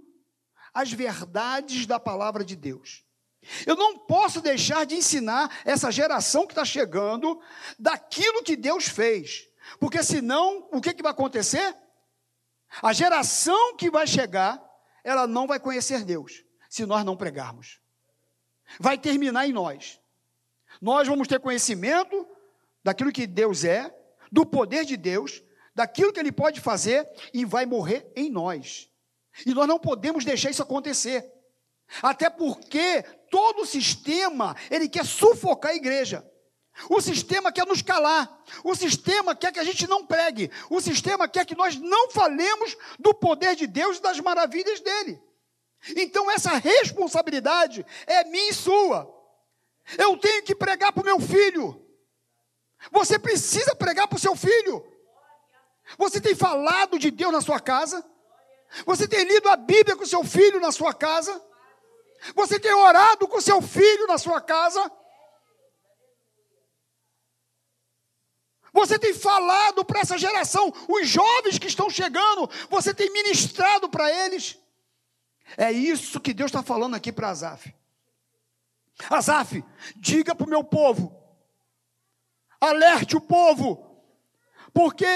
as 0.73 0.93
verdades 0.93 1.87
da 1.87 1.99
palavra 1.99 2.45
de 2.45 2.57
Deus. 2.57 3.05
Eu 3.67 3.75
não 3.75 3.99
posso 3.99 4.41
deixar 4.41 4.85
de 4.85 4.95
ensinar 4.95 5.61
essa 5.65 5.91
geração 5.91 6.47
que 6.47 6.53
está 6.53 6.65
chegando 6.65 7.41
daquilo 7.79 8.43
que 8.43 8.57
Deus 8.57 8.87
fez, 8.87 9.49
porque 9.79 10.03
senão 10.03 10.69
o 10.73 10.81
que, 10.81 10.93
que 10.93 11.03
vai 11.03 11.13
acontecer? 11.13 11.75
A 12.83 12.93
geração 12.93 13.77
que 13.77 13.91
vai 13.91 14.07
chegar, 14.07 14.63
ela 15.03 15.27
não 15.27 15.47
vai 15.47 15.59
conhecer 15.59 16.05
Deus, 16.05 16.45
se 16.69 16.87
nós 16.87 17.05
não 17.05 17.17
pregarmos. 17.17 17.81
Vai 18.79 18.99
terminar 18.99 19.47
em 19.49 19.53
nós. 19.53 19.99
Nós 20.81 21.09
vamos 21.09 21.27
ter 21.27 21.41
conhecimento 21.41 22.29
daquilo 22.85 23.11
que 23.11 23.27
Deus 23.27 23.65
é, 23.65 23.95
do 24.31 24.47
poder 24.47 24.85
de 24.85 24.97
Deus, 24.97 25.43
daquilo 25.75 26.13
que 26.13 26.21
Ele 26.21 26.31
pode 26.31 26.61
fazer 26.61 27.09
e 27.33 27.45
vai 27.45 27.67
morrer 27.67 28.11
em 28.15 28.31
nós. 28.31 28.90
E 29.47 29.55
nós 29.55 29.69
não 29.69 29.79
podemos 29.79 30.25
deixar 30.25 30.51
isso 30.51 30.63
acontecer. 30.63 31.31
Até 32.03 32.31
porque 32.31 33.03
todo 33.31 33.63
o 33.63 33.67
sistema, 33.67 34.57
ele 34.71 34.89
quer 34.89 35.05
sufocar 35.05 35.73
a 35.73 35.77
igreja. 35.77 36.27
O 36.89 37.01
sistema 37.01 37.53
quer 37.53 37.67
nos 37.67 37.83
calar. 37.83 38.43
O 38.65 38.75
sistema 38.75 39.35
quer 39.35 39.53
que 39.53 39.59
a 39.59 39.65
gente 39.65 39.87
não 39.87 40.07
pregue. 40.07 40.51
O 40.71 40.81
sistema 40.81 41.29
quer 41.29 41.45
que 41.45 41.55
nós 41.55 41.77
não 41.77 42.11
falemos 42.11 42.77
do 42.99 43.13
poder 43.13 43.57
de 43.57 43.67
Deus 43.67 43.99
e 43.99 44.03
das 44.03 44.21
maravilhas 44.21 44.81
dele. 44.81 45.21
Então 45.97 46.31
essa 46.31 46.53
responsabilidade 46.57 47.85
é 48.07 48.25
minha 48.25 48.51
e 48.51 48.55
sua. 48.55 49.13
Eu 49.99 50.17
tenho 50.17 50.43
que 50.43 50.55
pregar 50.55 50.93
para 50.93 51.03
o 51.03 51.07
meu 51.07 51.21
filho. 51.21 51.85
Você 52.91 53.19
precisa 53.19 53.75
pregar 53.75 54.09
para 54.09 54.17
o 54.17 54.21
seu 54.21 54.37
filho. 54.37 54.87
Você 55.99 56.21
tem 56.21 56.35
falado 56.35 56.99
de 56.99 57.11
Deus 57.11 57.33
na 57.33 57.41
sua 57.41 57.61
casa? 57.61 58.05
Você 58.87 59.07
tem 59.09 59.25
lido 59.25 59.49
a 59.49 59.57
Bíblia 59.57 59.97
com 59.97 60.07
seu 60.07 60.25
filho 60.25 60.61
na 60.61 60.73
sua 60.73 60.95
casa? 60.95 61.43
Você 62.35 62.59
tem 62.59 62.73
orado 62.73 63.27
com 63.27 63.41
seu 63.41 63.61
filho 63.61 64.07
na 64.07 64.19
sua 64.19 64.41
casa? 64.41 64.91
Você 68.73 68.99
tem 68.99 69.13
falado 69.13 69.85
para 69.85 70.01
essa 70.01 70.17
geração, 70.17 70.73
os 70.89 71.09
jovens 71.09 71.59
que 71.59 71.67
estão 71.67 71.91
chegando, 71.91 72.49
você 72.69 72.95
tem 72.95 73.11
ministrado 73.13 73.89
para 73.89 74.11
eles. 74.11 74.57
É 75.57 75.73
isso 75.73 76.21
que 76.21 76.33
Deus 76.33 76.51
está 76.51 76.63
falando 76.63 76.95
aqui 76.95 77.11
para 77.11 77.31
Azaf. 77.31 77.75
Azaf, 79.09 79.65
diga 79.97 80.35
para 80.35 80.47
o 80.47 80.51
meu 80.51 80.63
povo, 80.63 81.17
alerte 82.61 83.17
o 83.17 83.21
povo, 83.21 84.05
porque 84.73 85.07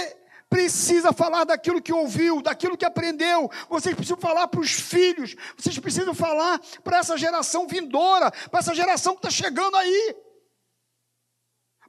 precisa 0.55 1.13
falar 1.13 1.43
daquilo 1.43 1.83
que 1.83 1.93
ouviu, 1.93 2.41
daquilo 2.41 2.79
que 2.79 2.85
aprendeu. 2.85 3.51
Vocês 3.69 3.93
precisam 3.93 4.17
falar 4.17 4.47
para 4.47 4.61
os 4.61 4.71
filhos, 4.71 5.35
vocês 5.57 5.77
precisam 5.81 6.15
falar 6.15 6.61
para 6.85 6.99
essa 6.99 7.19
geração 7.19 7.67
vindoura, 7.67 8.31
para 8.31 8.61
essa 8.61 8.73
geração 8.73 9.15
que 9.15 9.27
está 9.27 9.31
chegando 9.31 9.77
aí. 9.77 10.17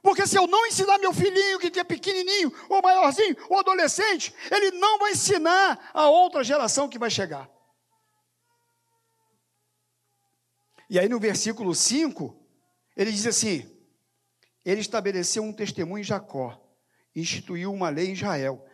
Porque 0.02 0.26
se 0.26 0.36
eu 0.36 0.48
não 0.48 0.66
ensinar 0.66 0.98
meu 0.98 1.12
filhinho, 1.12 1.60
que 1.60 1.78
é 1.78 1.84
pequenininho, 1.84 2.52
ou 2.68 2.82
maiorzinho, 2.82 3.36
ou 3.48 3.60
adolescente, 3.60 4.34
ele 4.50 4.72
não 4.72 4.98
vai 4.98 5.12
ensinar 5.12 5.90
a 5.94 6.08
outra 6.08 6.42
geração 6.42 6.88
que 6.88 6.98
vai 6.98 7.08
chegar. 7.08 7.48
E 10.90 10.98
aí 10.98 11.08
no 11.08 11.20
versículo 11.20 11.72
5, 11.72 12.36
ele 12.96 13.12
diz 13.12 13.28
assim: 13.28 13.64
Ele 14.64 14.80
estabeleceu 14.80 15.44
um 15.44 15.52
testemunho 15.52 16.00
em 16.00 16.04
Jacó, 16.04 16.65
instituiu 17.20 17.72
uma 17.72 17.88
lei 17.88 18.08
em 18.08 18.12
Israel, 18.12 18.64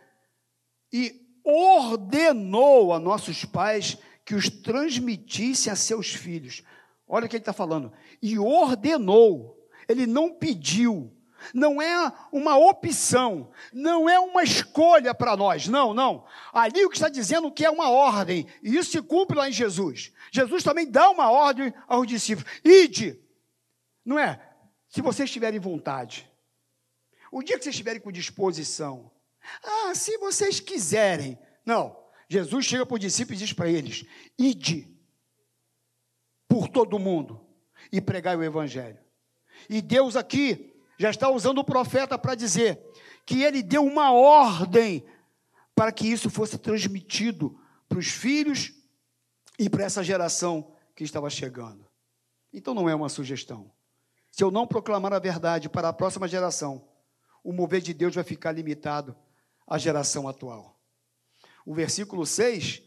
e 0.91 1.21
ordenou 1.43 2.93
a 2.93 2.99
nossos 2.99 3.45
pais 3.45 3.97
que 4.25 4.35
os 4.35 4.49
transmitisse 4.49 5.69
a 5.69 5.75
seus 5.75 6.13
filhos. 6.13 6.63
Olha 7.07 7.25
o 7.25 7.29
que 7.29 7.35
ele 7.35 7.41
está 7.41 7.53
falando. 7.53 7.91
E 8.21 8.37
ordenou, 8.37 9.57
ele 9.87 10.05
não 10.05 10.33
pediu, 10.33 11.11
não 11.53 11.81
é 11.81 12.11
uma 12.31 12.57
opção, 12.57 13.51
não 13.73 14.07
é 14.07 14.19
uma 14.19 14.43
escolha 14.43 15.13
para 15.13 15.35
nós, 15.35 15.67
não, 15.67 15.93
não. 15.93 16.25
Ali 16.53 16.85
o 16.85 16.89
que 16.89 16.95
está 16.95 17.09
dizendo 17.09 17.51
que 17.51 17.65
é 17.65 17.69
uma 17.69 17.89
ordem, 17.89 18.47
e 18.61 18.77
isso 18.77 18.91
se 18.91 19.01
cumpre 19.01 19.35
lá 19.35 19.49
em 19.49 19.53
Jesus. 19.53 20.13
Jesus 20.31 20.63
também 20.63 20.89
dá 20.89 21.09
uma 21.09 21.29
ordem 21.29 21.73
aos 21.87 22.07
discípulos: 22.07 22.49
ide, 22.63 23.19
não 24.05 24.17
é? 24.17 24.39
Se 24.87 25.01
vocês 25.01 25.29
tiverem 25.31 25.59
vontade, 25.59 26.31
o 27.33 27.41
dia 27.41 27.57
que 27.57 27.63
vocês 27.63 27.73
estiverem 27.73 27.99
com 27.99 28.11
disposição, 28.11 29.11
ah, 29.63 29.95
se 29.95 30.19
vocês 30.19 30.59
quiserem, 30.59 31.37
não. 31.65 31.99
Jesus 32.29 32.65
chega 32.65 32.85
para 32.85 32.93
os 32.93 32.99
discípulos 32.99 33.41
e 33.41 33.45
diz 33.45 33.53
para 33.53 33.67
eles: 33.67 34.05
ide 34.37 34.87
por 36.47 36.67
todo 36.67 36.99
mundo 36.99 37.43
e 37.91 37.99
pregai 37.99 38.35
o 38.35 38.43
evangelho. 38.43 38.99
E 39.67 39.81
Deus 39.81 40.15
aqui 40.15 40.75
já 40.97 41.09
está 41.09 41.27
usando 41.29 41.57
o 41.57 41.63
profeta 41.63 42.19
para 42.19 42.35
dizer 42.35 42.79
que 43.25 43.41
ele 43.41 43.63
deu 43.63 43.83
uma 43.83 44.11
ordem 44.11 45.03
para 45.73 45.91
que 45.91 46.07
isso 46.07 46.29
fosse 46.29 46.59
transmitido 46.59 47.59
para 47.89 47.97
os 47.97 48.09
filhos 48.09 48.73
e 49.57 49.67
para 49.69 49.85
essa 49.85 50.03
geração 50.03 50.71
que 50.95 51.03
estava 51.03 51.31
chegando. 51.31 51.87
Então 52.53 52.75
não 52.75 52.87
é 52.87 52.93
uma 52.93 53.09
sugestão. 53.09 53.71
Se 54.29 54.43
eu 54.43 54.51
não 54.51 54.67
proclamar 54.67 55.13
a 55.13 55.19
verdade 55.19 55.67
para 55.67 55.89
a 55.89 55.93
próxima 55.93 56.27
geração, 56.27 56.92
o 57.43 57.51
mover 57.51 57.81
de 57.81 57.93
Deus 57.93 58.15
vai 58.15 58.23
ficar 58.23 58.51
limitado 58.51 59.15
à 59.67 59.77
geração 59.77 60.27
atual. 60.27 60.79
O 61.65 61.73
versículo 61.73 62.25
6 62.25 62.81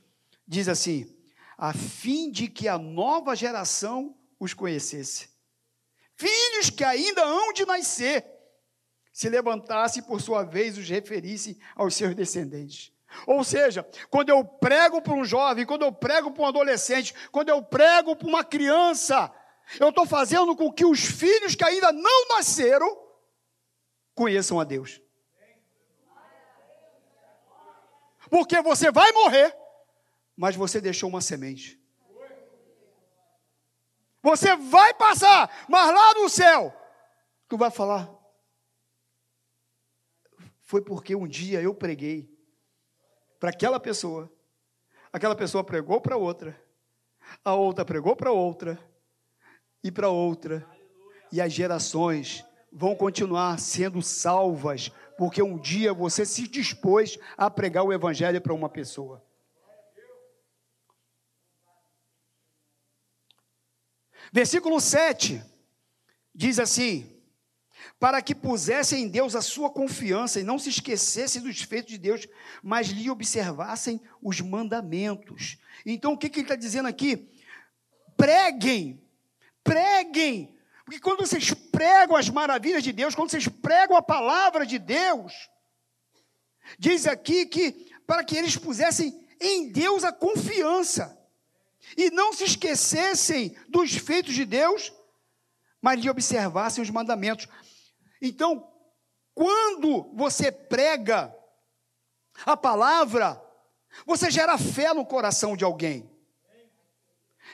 diz 0.47 0.69
assim: 0.69 1.15
a 1.57 1.73
fim 1.73 2.31
de 2.31 2.49
que 2.49 2.69
a 2.69 2.79
nova 2.79 3.35
geração 3.35 4.15
os 4.39 4.53
conhecesse. 4.53 5.31
Filhos 6.15 6.71
que 6.71 6.85
ainda 6.85 7.23
hão 7.25 7.53
de 7.53 7.65
nascer, 7.65 8.25
se 9.13 9.29
levantasse 9.29 10.03
por 10.03 10.21
sua 10.21 10.43
vez 10.43 10.77
os 10.77 10.89
referisse 10.89 11.59
aos 11.75 11.95
seus 11.95 12.15
descendentes. 12.15 12.93
Ou 13.27 13.43
seja, 13.43 13.87
quando 14.11 14.29
eu 14.29 14.45
prego 14.45 15.01
para 15.01 15.15
um 15.15 15.25
jovem, 15.25 15.65
quando 15.65 15.83
eu 15.83 15.93
prego 15.93 16.31
para 16.31 16.43
um 16.43 16.47
adolescente, 16.49 17.15
quando 17.33 17.49
eu 17.49 17.63
prego 17.63 18.15
para 18.15 18.29
uma 18.29 18.45
criança, 18.45 19.33
eu 19.81 19.89
estou 19.89 20.05
fazendo 20.05 20.55
com 20.55 20.71
que 20.71 20.85
os 20.85 21.01
filhos 21.01 21.55
que 21.55 21.65
ainda 21.65 21.93
não 21.93 22.29
nasceram 22.29 23.06
conheçam 24.17 24.59
a 24.59 24.65
Deus. 24.65 25.01
Porque 28.29 28.61
você 28.61 28.91
vai 28.91 29.13
morrer, 29.13 29.57
mas 30.37 30.57
você 30.57 30.81
deixou 30.81 31.09
uma 31.09 31.21
semente. 31.21 31.81
Você 34.23 34.57
vai 34.57 34.93
passar, 34.95 35.67
mas 35.69 35.95
lá 35.95 36.15
no 36.15 36.29
céu, 36.29 36.75
tu 37.47 37.57
vai 37.57 37.71
falar. 37.71 38.13
Foi 40.63 40.83
porque 40.83 41.15
um 41.15 41.29
dia 41.29 41.63
eu 41.63 41.73
preguei 41.73 42.29
para 43.39 43.51
aquela 43.51 43.79
pessoa, 43.79 44.33
aquela 45.13 45.37
pessoa 45.37 45.63
pregou 45.63 46.01
para 46.01 46.17
outra, 46.17 46.61
a 47.45 47.55
outra 47.55 47.85
pregou 47.85 48.17
para 48.17 48.33
outra, 48.33 48.77
e 49.85 49.93
para 49.93 50.09
outra, 50.09 50.69
e 51.31 51.41
as 51.41 51.53
gerações 51.53 52.45
vão 52.73 52.95
continuar 52.95 53.59
sendo 53.59 54.03
salvas, 54.03 54.91
porque 55.17 55.43
um 55.43 55.59
dia 55.59 55.95
você 55.95 56.27
se 56.27 56.47
dispôs 56.47 57.19
a 57.37 57.51
pregar 57.51 57.85
o 57.85 57.93
Evangelho 57.93 58.41
para 58.41 58.53
uma 58.53 58.69
pessoa. 58.69 59.25
Versículo 64.33 64.81
7 64.81 65.43
diz 66.35 66.59
assim: 66.59 67.21
Para 67.99 68.21
que 68.21 68.35
pusessem 68.35 69.05
em 69.05 69.09
Deus 69.09 69.35
a 69.35 69.41
sua 69.41 69.71
confiança 69.71 70.41
e 70.41 70.45
não 70.45 70.59
se 70.59 70.69
esquecessem 70.69 71.43
dos 71.43 71.63
feitos 71.63 71.93
de 71.93 71.99
Deus, 71.99 72.27
mas 72.63 72.89
lhe 72.89 73.09
observassem 73.09 74.01
os 74.21 74.41
mandamentos. 74.41 75.59
Então, 75.85 76.13
o 76.13 76.19
que, 76.19 76.29
que 76.29 76.41
ele 76.41 76.45
está 76.45 76.57
dizendo 76.57 76.89
aqui? 76.89 77.31
Preguem, 78.17 79.03
preguem, 79.63 80.57
porque 80.85 81.01
quando 81.01 81.19
vocês 81.19 81.53
pregam 81.77 82.17
as 82.17 82.31
maravilhas 82.31 82.83
de 82.83 82.91
Deus, 82.91 83.15
quando 83.15 83.31
vocês 83.31 83.47
pregam 83.47 83.99
a 83.99 84.03
palavra 84.03 84.65
de 84.65 84.79
Deus, 84.79 85.51
diz 86.79 87.07
aqui 87.07 87.45
que 87.45 87.93
para 88.07 88.25
que 88.25 88.35
eles 88.35 88.57
pusessem 88.57 89.29
em 89.39 89.71
Deus 89.71 90.03
a 90.03 90.11
confiança 90.11 91.21
e 91.95 92.11
não 92.11 92.33
se 92.33 92.45
esquecessem 92.45 93.55
dos 93.69 93.95
feitos 93.95 94.33
de 94.33 94.47
Deus, 94.47 94.91
mas 95.83 96.01
lhe 96.01 96.09
observassem 96.09 96.83
os 96.83 96.89
mandamentos. 96.89 97.47
Então, 98.23 98.73
quando 99.35 100.11
você 100.15 100.51
prega 100.51 101.37
a 102.47 102.57
palavra, 102.57 103.39
você 104.07 104.31
gera 104.31 104.57
fé 104.57 104.95
no 104.95 105.05
coração 105.05 105.55
de 105.55 105.63
alguém. 105.63 106.11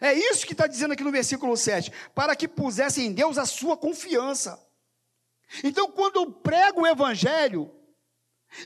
É 0.03 0.13
isso 0.13 0.45
que 0.45 0.53
está 0.53 0.67
dizendo 0.67 0.95
aqui 0.95 1.05
no 1.05 1.13
versículo 1.13 1.57
7, 1.57 1.93
para 2.13 2.35
que 2.35 2.49
pusessem 2.49 3.07
em 3.07 3.13
Deus 3.13 3.39
a 3.39 3.47
sua 3.47 3.77
confiança. 3.77 4.61
Então, 5.63 5.89
quando 5.93 6.17
eu 6.17 6.33
prego 6.33 6.81
o 6.81 6.87
Evangelho, 6.89 7.73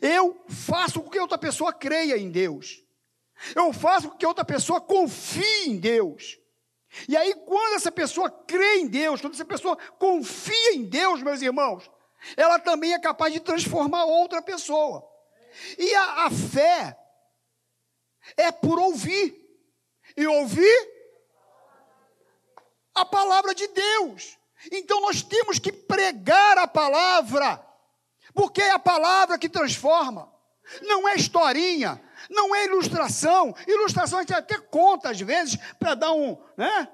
eu 0.01 0.43
faço 0.49 1.03
com 1.03 1.11
que 1.11 1.21
outra 1.21 1.37
pessoa 1.37 1.75
creia 1.75 2.17
em 2.17 2.31
Deus. 2.31 2.83
Eu 3.55 3.71
faço 3.71 4.09
com 4.09 4.17
que 4.17 4.25
outra 4.25 4.47
pessoa 4.47 4.81
confie 4.81 5.67
em 5.69 5.77
Deus. 5.77 6.39
E 7.07 7.15
aí, 7.15 7.35
quando 7.35 7.75
essa 7.75 7.93
pessoa 7.93 8.31
crê 8.31 8.77
em 8.77 8.87
Deus, 8.87 9.21
quando 9.21 9.35
essa 9.35 9.45
pessoa 9.45 9.77
confia 9.99 10.73
em 10.73 10.85
Deus, 10.85 11.23
meus 11.23 11.43
irmãos, 11.43 11.91
ela 12.35 12.59
também 12.59 12.95
é 12.95 12.99
capaz 12.99 13.31
de 13.35 13.41
transformar 13.41 14.07
outra 14.07 14.41
pessoa. 14.41 15.07
E 15.77 15.95
a, 15.95 16.25
a 16.25 16.31
fé 16.31 16.99
é 18.39 18.51
por 18.51 18.79
ouvir. 18.79 19.45
E 20.17 20.27
ouvir 20.27 20.96
a 22.97 23.05
palavra 23.05 23.55
de 23.55 23.69
Deus. 23.69 24.39
Então 24.73 25.01
nós 25.03 25.23
temos 25.23 25.59
que 25.59 25.71
pregar 25.71 26.59
a 26.59 26.67
palavra, 26.67 27.65
porque 28.35 28.63
é 28.63 28.73
a 28.73 28.79
palavra 28.79 29.39
que 29.39 29.49
transforma. 29.49 30.33
Não 30.83 31.07
é 31.07 31.15
historinha, 31.15 32.03
não 32.29 32.55
é 32.55 32.65
ilustração. 32.65 33.55
Ilustração 33.69 34.19
a 34.19 34.23
gente 34.23 34.35
até 34.35 34.59
conta 34.59 35.11
às 35.11 35.21
vezes 35.21 35.57
para 35.79 35.95
dar 35.95 36.13
um, 36.13 36.37
né? 36.57 36.89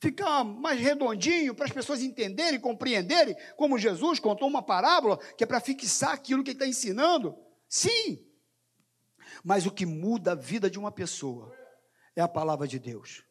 Ficar 0.00 0.44
mais 0.44 0.80
redondinho 0.80 1.54
para 1.54 1.66
as 1.66 1.72
pessoas 1.72 2.02
entenderem, 2.02 2.58
compreenderem, 2.58 3.36
como 3.56 3.78
Jesus 3.78 4.18
contou 4.18 4.48
uma 4.48 4.62
parábola 4.62 5.18
que 5.36 5.44
é 5.44 5.46
para 5.46 5.60
fixar 5.60 6.12
aquilo 6.12 6.42
que 6.42 6.50
ele 6.50 6.56
está 6.56 6.66
ensinando. 6.66 7.36
Sim. 7.68 8.26
Mas 9.42 9.66
o 9.66 9.70
que 9.70 9.86
muda 9.86 10.32
a 10.32 10.34
vida 10.34 10.68
de 10.68 10.78
uma 10.78 10.90
pessoa 10.90 11.54
é 12.16 12.20
a 12.20 12.28
palavra 12.28 12.66
de 12.66 12.78
Deus. 12.78 13.23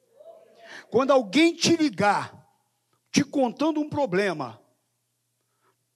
Quando 0.89 1.11
alguém 1.11 1.55
te 1.55 1.75
ligar, 1.75 2.47
te 3.11 3.23
contando 3.23 3.79
um 3.79 3.89
problema, 3.89 4.61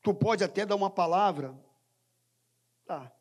tu 0.01 0.13
pode 0.13 0.43
até 0.43 0.65
dar 0.65 0.75
uma 0.75 0.89
palavra, 0.89 1.57
tá, 2.85 3.11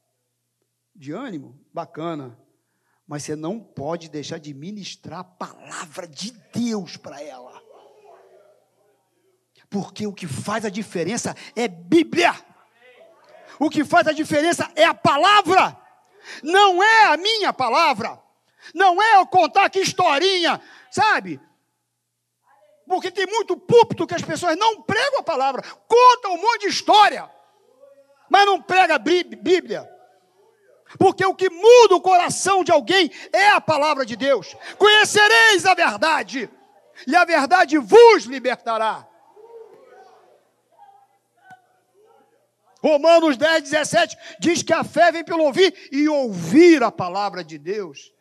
de 0.94 1.12
ânimo, 1.12 1.58
bacana. 1.72 2.38
Mas 3.06 3.22
você 3.22 3.36
não 3.36 3.60
pode 3.60 4.08
deixar 4.08 4.38
de 4.38 4.52
ministrar 4.52 5.20
a 5.20 5.24
palavra 5.24 6.08
de 6.08 6.32
Deus 6.52 6.96
para 6.96 7.22
ela. 7.22 7.62
Porque 9.70 10.06
o 10.06 10.12
que 10.12 10.26
faz 10.26 10.64
a 10.64 10.70
diferença 10.70 11.34
é 11.54 11.68
Bíblia. 11.68 12.34
O 13.58 13.70
que 13.70 13.84
faz 13.84 14.06
a 14.06 14.12
diferença 14.12 14.70
é 14.74 14.84
a 14.84 14.94
palavra. 14.94 15.76
Não 16.42 16.82
é 16.82 17.04
a 17.06 17.16
minha 17.16 17.52
palavra. 17.52 18.20
Não 18.74 19.00
é 19.00 19.16
eu 19.16 19.26
contar 19.26 19.70
que 19.70 19.80
historinha, 19.80 20.60
sabe? 20.90 21.40
Porque 22.86 23.10
tem 23.10 23.26
muito 23.26 23.56
púlpito 23.56 24.06
que 24.06 24.14
as 24.14 24.22
pessoas 24.22 24.56
não 24.56 24.82
pregam 24.82 25.20
a 25.20 25.22
palavra, 25.22 25.62
contam 25.88 26.34
um 26.34 26.40
monte 26.40 26.62
de 26.62 26.68
história, 26.68 27.28
mas 28.30 28.46
não 28.46 28.62
prega 28.62 28.94
a 28.94 28.98
Bíblia. 28.98 29.88
Porque 30.98 31.24
o 31.24 31.34
que 31.34 31.50
muda 31.50 31.96
o 31.96 32.00
coração 32.00 32.62
de 32.62 32.70
alguém 32.70 33.10
é 33.32 33.48
a 33.48 33.60
palavra 33.60 34.06
de 34.06 34.14
Deus. 34.14 34.56
Conhecereis 34.78 35.66
a 35.66 35.74
verdade, 35.74 36.48
e 37.06 37.16
a 37.16 37.24
verdade 37.24 37.76
vos 37.76 38.24
libertará. 38.24 39.06
Romanos 42.80 43.36
10, 43.36 43.64
17 43.64 44.16
diz 44.38 44.62
que 44.62 44.72
a 44.72 44.84
fé 44.84 45.10
vem 45.10 45.24
pelo 45.24 45.42
ouvir 45.42 45.88
e 45.90 46.08
ouvir 46.08 46.84
a 46.84 46.92
palavra 46.92 47.42
de 47.42 47.58
Deus. 47.58 48.12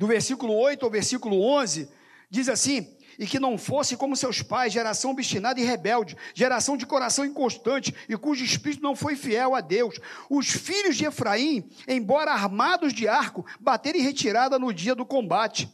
Do 0.00 0.06
versículo 0.06 0.54
8 0.56 0.82
ao 0.82 0.90
versículo 0.90 1.42
11, 1.42 1.86
diz 2.30 2.48
assim: 2.48 2.96
e 3.18 3.26
que 3.26 3.38
não 3.38 3.58
fosse 3.58 3.98
como 3.98 4.16
seus 4.16 4.40
pais, 4.40 4.72
geração 4.72 5.10
obstinada 5.10 5.60
e 5.60 5.62
rebelde, 5.62 6.16
geração 6.32 6.74
de 6.74 6.86
coração 6.86 7.22
inconstante 7.22 7.94
e 8.08 8.16
cujo 8.16 8.42
espírito 8.42 8.82
não 8.82 8.96
foi 8.96 9.14
fiel 9.14 9.54
a 9.54 9.60
Deus. 9.60 10.00
Os 10.30 10.48
filhos 10.48 10.96
de 10.96 11.04
Efraim, 11.04 11.68
embora 11.86 12.32
armados 12.32 12.94
de 12.94 13.06
arco, 13.06 13.44
bateram 13.60 13.98
em 13.98 14.02
retirada 14.02 14.58
no 14.58 14.72
dia 14.72 14.94
do 14.94 15.04
combate. 15.04 15.70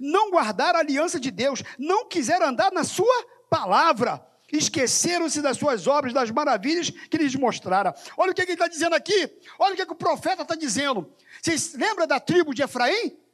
Não 0.00 0.30
guardaram 0.30 0.78
a 0.78 0.82
aliança 0.82 1.20
de 1.20 1.30
Deus, 1.30 1.62
não 1.78 2.08
quiseram 2.08 2.46
andar 2.46 2.72
na 2.72 2.82
sua 2.82 3.26
palavra, 3.50 4.26
esqueceram-se 4.50 5.42
das 5.42 5.58
suas 5.58 5.86
obras, 5.86 6.14
das 6.14 6.30
maravilhas 6.30 6.88
que 6.88 7.18
lhes 7.18 7.34
mostrara. 7.34 7.94
Olha 8.16 8.32
o 8.32 8.34
que 8.34 8.40
ele 8.40 8.54
está 8.54 8.68
dizendo 8.68 8.94
aqui, 8.94 9.30
olha 9.58 9.74
o 9.74 9.76
que, 9.76 9.84
que 9.84 9.92
o 9.92 9.96
profeta 9.96 10.40
está 10.40 10.54
dizendo. 10.54 11.12
Vocês 11.42 11.74
lembram 11.74 12.06
da 12.06 12.18
tribo 12.18 12.54
de 12.54 12.62
Efraim? 12.62 13.25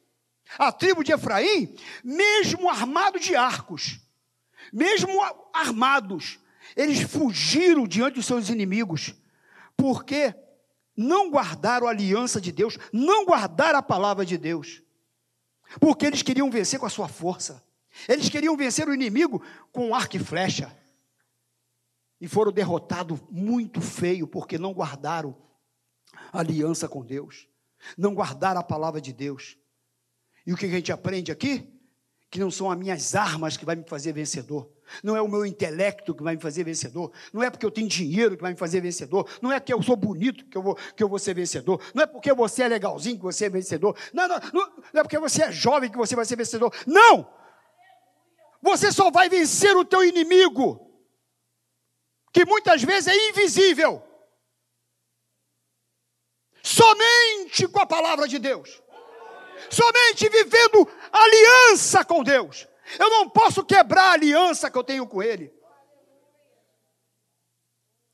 A 0.59 0.71
tribo 0.71 1.03
de 1.03 1.13
Efraim, 1.13 1.75
mesmo 2.05 2.69
armado 2.69 3.19
de 3.19 3.35
arcos, 3.35 4.01
mesmo 4.73 5.13
armados, 5.53 6.39
eles 6.77 7.01
fugiram 7.03 7.87
diante 7.87 8.15
dos 8.15 8.27
seus 8.27 8.49
inimigos, 8.49 9.15
porque 9.77 10.35
não 10.97 11.31
guardaram 11.31 11.87
a 11.87 11.91
aliança 11.91 12.41
de 12.41 12.53
Deus, 12.53 12.79
não 12.93 13.25
guardaram 13.25 13.79
a 13.79 13.83
palavra 13.83 14.25
de 14.25 14.37
Deus, 14.37 14.83
porque 15.81 16.07
eles 16.07 16.23
queriam 16.23 16.51
vencer 16.51 16.79
com 16.79 16.87
a 16.87 16.91
sua 16.91 17.09
força, 17.09 17.63
eles 18.09 18.29
queriam 18.29 18.57
vencer 18.57 18.89
o 18.89 18.95
inimigo 18.95 19.43
com 19.71 19.95
arco 19.95 20.17
e 20.17 20.21
flecha, 20.21 20.75
e 22.21 22.29
foram 22.29 22.53
derrotados 22.53 23.21
muito 23.31 23.81
feio, 23.81 24.27
porque 24.27 24.59
não 24.59 24.73
guardaram 24.73 25.37
a 26.33 26.39
aliança 26.39 26.89
com 26.89 27.05
Deus, 27.05 27.49
não 27.99 28.15
guardaram 28.15 28.61
a 28.61 28.65
palavra 28.65 29.01
de 29.01 29.13
Deus. 29.13 29.57
E 30.47 30.53
o 30.53 30.57
que 30.57 30.67
a 30.67 30.69
gente 30.69 30.93
aprende 30.93 31.31
aqui? 31.31 31.69
Que 32.31 32.41
não 32.41 32.51
são 32.51 32.71
as 32.71 32.79
minhas 32.79 33.15
armas 33.15 33.57
que 33.57 33.65
vai 33.65 33.77
me 33.77 33.85
fazer 33.85 34.13
vencedor. 34.13 34.71
Não 35.03 35.17
é 35.17 35.23
o 35.23 35.29
meu 35.29 35.47
intelecto 35.47 36.15
que 36.15 36.23
vai 36.23 36.35
me 36.35 36.43
fazer 36.43 36.65
vencedor. 36.65 37.13
Não 37.33 37.43
é 37.43 37.51
porque 37.51 37.65
eu 37.65 37.71
tenho 37.71 37.89
dinheiro 37.89 38.37
que 38.37 38.43
vai 38.43 38.53
me 38.53 38.59
fazer 38.59 38.81
vencedor. 38.81 39.29
Não 39.41 39.53
é 39.53 39.61
que 39.61 39.73
eu 39.73 39.83
sou 39.83 39.97
bonito 39.97 40.45
que 40.47 40.57
eu 40.57 40.63
vou, 40.63 40.75
que 40.75 41.03
eu 41.03 41.09
vou 41.09 41.19
ser 41.19 41.35
vencedor. 41.35 41.81
Não 41.95 42.03
é 42.03 42.07
porque 42.07 42.33
você 42.33 42.63
é 42.63 42.69
legalzinho 42.69 43.17
que 43.17 43.23
você 43.23 43.47
é 43.47 43.51
vencedor. 43.51 43.97
Não, 44.13 44.27
não, 44.27 44.39
não, 44.53 44.77
não 44.93 45.01
é 45.01 45.03
porque 45.03 45.19
você 45.19 45.45
é 45.45 45.53
jovem 45.53 45.91
que 45.91 45.97
você 45.97 46.17
vai 46.17 46.25
ser 46.25 46.37
vencedor. 46.37 46.75
Não! 46.87 47.31
Você 48.61 48.93
só 48.93 49.11
vai 49.11 49.29
vencer 49.29 49.77
o 49.77 49.85
teu 49.85 50.05
inimigo, 50.05 50.89
que 52.33 52.45
muitas 52.45 52.83
vezes 52.83 53.09
é 53.09 53.29
invisível. 53.29 54.03
Somente 56.63 57.67
com 57.67 57.81
a 57.81 57.87
palavra 57.87 58.29
de 58.29 58.39
Deus 58.39 58.83
somente 59.71 60.29
vivendo 60.29 60.89
aliança 61.13 62.05
com 62.05 62.23
Deus. 62.23 62.67
Eu 62.99 63.09
não 63.11 63.29
posso 63.29 63.65
quebrar 63.65 64.11
a 64.11 64.13
aliança 64.13 64.71
que 64.71 64.77
eu 64.77 64.85
tenho 64.85 65.07
com 65.07 65.23
Ele. 65.23 65.53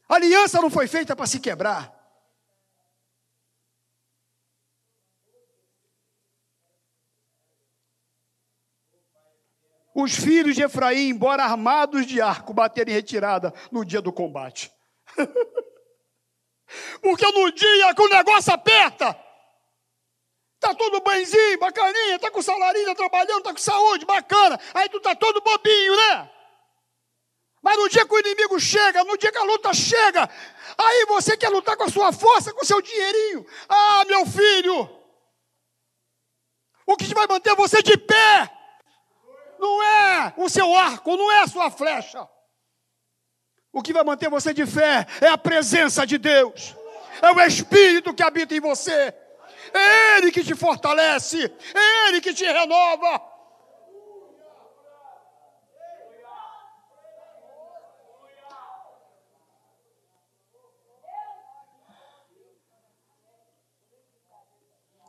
A 0.08 0.14
aliança 0.14 0.60
não 0.60 0.70
foi 0.70 0.86
feita 0.86 1.14
para 1.14 1.26
se 1.26 1.38
quebrar. 1.38 1.98
Os 9.94 10.14
filhos 10.14 10.54
de 10.54 10.62
Efraim, 10.62 11.08
embora 11.08 11.42
armados 11.42 12.06
de 12.06 12.20
arco, 12.20 12.54
bateram 12.54 12.92
em 12.92 12.94
retirada 12.94 13.52
no 13.72 13.84
dia 13.84 14.00
do 14.00 14.12
combate. 14.12 14.72
Porque 17.02 17.26
no 17.32 17.50
dia 17.50 17.94
que 17.94 18.02
o 18.02 18.08
negócio 18.08 18.52
aperta, 18.52 19.18
Tá 20.60 20.74
todo 20.74 21.00
banzinho, 21.00 21.58
bacaninha, 21.58 22.18
tá 22.18 22.30
com 22.30 22.42
salarinho, 22.42 22.94
trabalhando, 22.94 23.42
tá 23.42 23.52
com 23.52 23.58
saúde, 23.58 24.04
bacana. 24.04 24.58
Aí 24.74 24.88
tu 24.88 25.00
tá 25.00 25.14
todo 25.14 25.40
bobinho, 25.40 25.96
né? 25.96 26.30
Mas 27.62 27.76
no 27.76 27.88
dia 27.88 28.06
que 28.06 28.14
o 28.14 28.18
inimigo 28.18 28.58
chega, 28.58 29.04
no 29.04 29.16
dia 29.16 29.30
que 29.30 29.38
a 29.38 29.44
luta 29.44 29.72
chega, 29.72 30.28
aí 30.76 31.06
você 31.06 31.36
quer 31.36 31.48
lutar 31.48 31.76
com 31.76 31.84
a 31.84 31.88
sua 31.88 32.12
força, 32.12 32.52
com 32.52 32.62
o 32.62 32.66
seu 32.66 32.80
dinheirinho. 32.80 33.46
Ah, 33.68 34.04
meu 34.06 34.26
filho, 34.26 34.88
o 36.86 36.96
que 36.96 37.12
vai 37.14 37.26
manter 37.26 37.54
você 37.54 37.82
de 37.82 37.96
pé 37.96 38.50
não 39.58 39.82
é 39.82 40.34
o 40.36 40.48
seu 40.48 40.74
arco, 40.74 41.16
não 41.16 41.30
é 41.30 41.42
a 41.42 41.46
sua 41.46 41.70
flecha. 41.70 42.28
O 43.72 43.82
que 43.82 43.92
vai 43.92 44.02
manter 44.02 44.30
você 44.30 44.54
de 44.54 44.64
fé 44.64 45.06
é 45.20 45.28
a 45.28 45.38
presença 45.38 46.06
de 46.06 46.16
Deus, 46.16 46.74
é 47.20 47.30
o 47.30 47.40
Espírito 47.40 48.14
que 48.14 48.22
habita 48.22 48.54
em 48.54 48.60
você. 48.60 49.14
É 49.72 50.18
Ele 50.18 50.30
que 50.30 50.42
te 50.42 50.54
fortalece, 50.54 51.44
é 51.74 52.08
Ele 52.08 52.20
que 52.20 52.32
te 52.32 52.44
renova. 52.44 53.38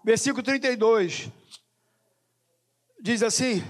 Versículo 0.03 0.41
32 0.41 1.29
diz 2.99 3.21
assim: 3.21 3.63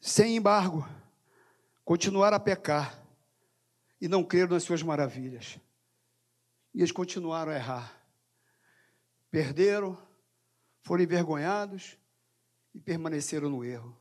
sem 0.00 0.36
embargo, 0.36 0.86
continuar 1.84 2.34
a 2.34 2.40
pecar 2.40 3.00
e 4.00 4.08
não 4.08 4.24
crer 4.24 4.48
nas 4.48 4.64
suas 4.64 4.82
maravilhas. 4.82 5.58
E 6.74 6.80
eles 6.80 6.92
continuaram 6.92 7.52
a 7.52 7.54
errar. 7.54 8.02
Perderam, 9.30 9.96
foram 10.82 11.02
envergonhados 11.02 11.98
e 12.74 12.80
permaneceram 12.80 13.50
no 13.50 13.64
erro. 13.64 13.96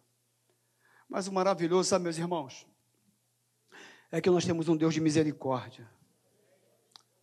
Mas 1.07 1.27
o 1.27 1.33
maravilhoso, 1.33 1.89
sabe, 1.89 2.03
meus 2.03 2.17
irmãos, 2.17 2.65
é 4.11 4.21
que 4.21 4.29
nós 4.29 4.45
temos 4.45 4.67
um 4.69 4.77
Deus 4.77 4.93
de 4.93 5.01
misericórdia. 5.01 5.89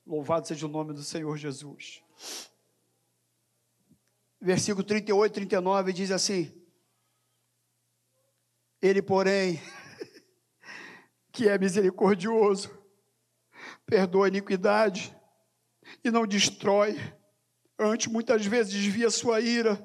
Louvado 0.06 0.46
seja 0.46 0.66
o 0.66 0.70
nome 0.70 0.92
do 0.92 1.02
Senhor 1.02 1.36
Jesus. 1.36 2.02
Versículo 4.40 4.84
38 4.84 5.32
e 5.32 5.34
39 5.34 5.92
diz 5.92 6.10
assim: 6.10 6.54
Ele, 8.80 9.02
porém, 9.02 9.60
que 11.32 11.48
é 11.48 11.58
misericordioso, 11.58 12.70
perdoa 13.84 14.26
a 14.26 14.28
iniquidade 14.28 15.17
e 16.08 16.10
não 16.10 16.26
destrói. 16.26 16.96
Antes, 17.78 18.08
muitas 18.08 18.44
vezes, 18.44 18.72
desvia 18.72 19.10
sua 19.10 19.40
ira 19.40 19.78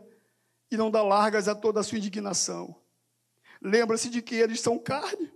e 0.71 0.77
não 0.77 0.89
dá 0.89 1.03
largas 1.03 1.47
a 1.47 1.55
toda 1.55 1.79
a 1.79 1.83
sua 1.83 1.97
indignação. 1.97 2.81
Lembra-se 3.61 4.09
de 4.09 4.21
que 4.21 4.35
eles 4.35 4.59
são 4.59 4.79
carne, 4.79 5.31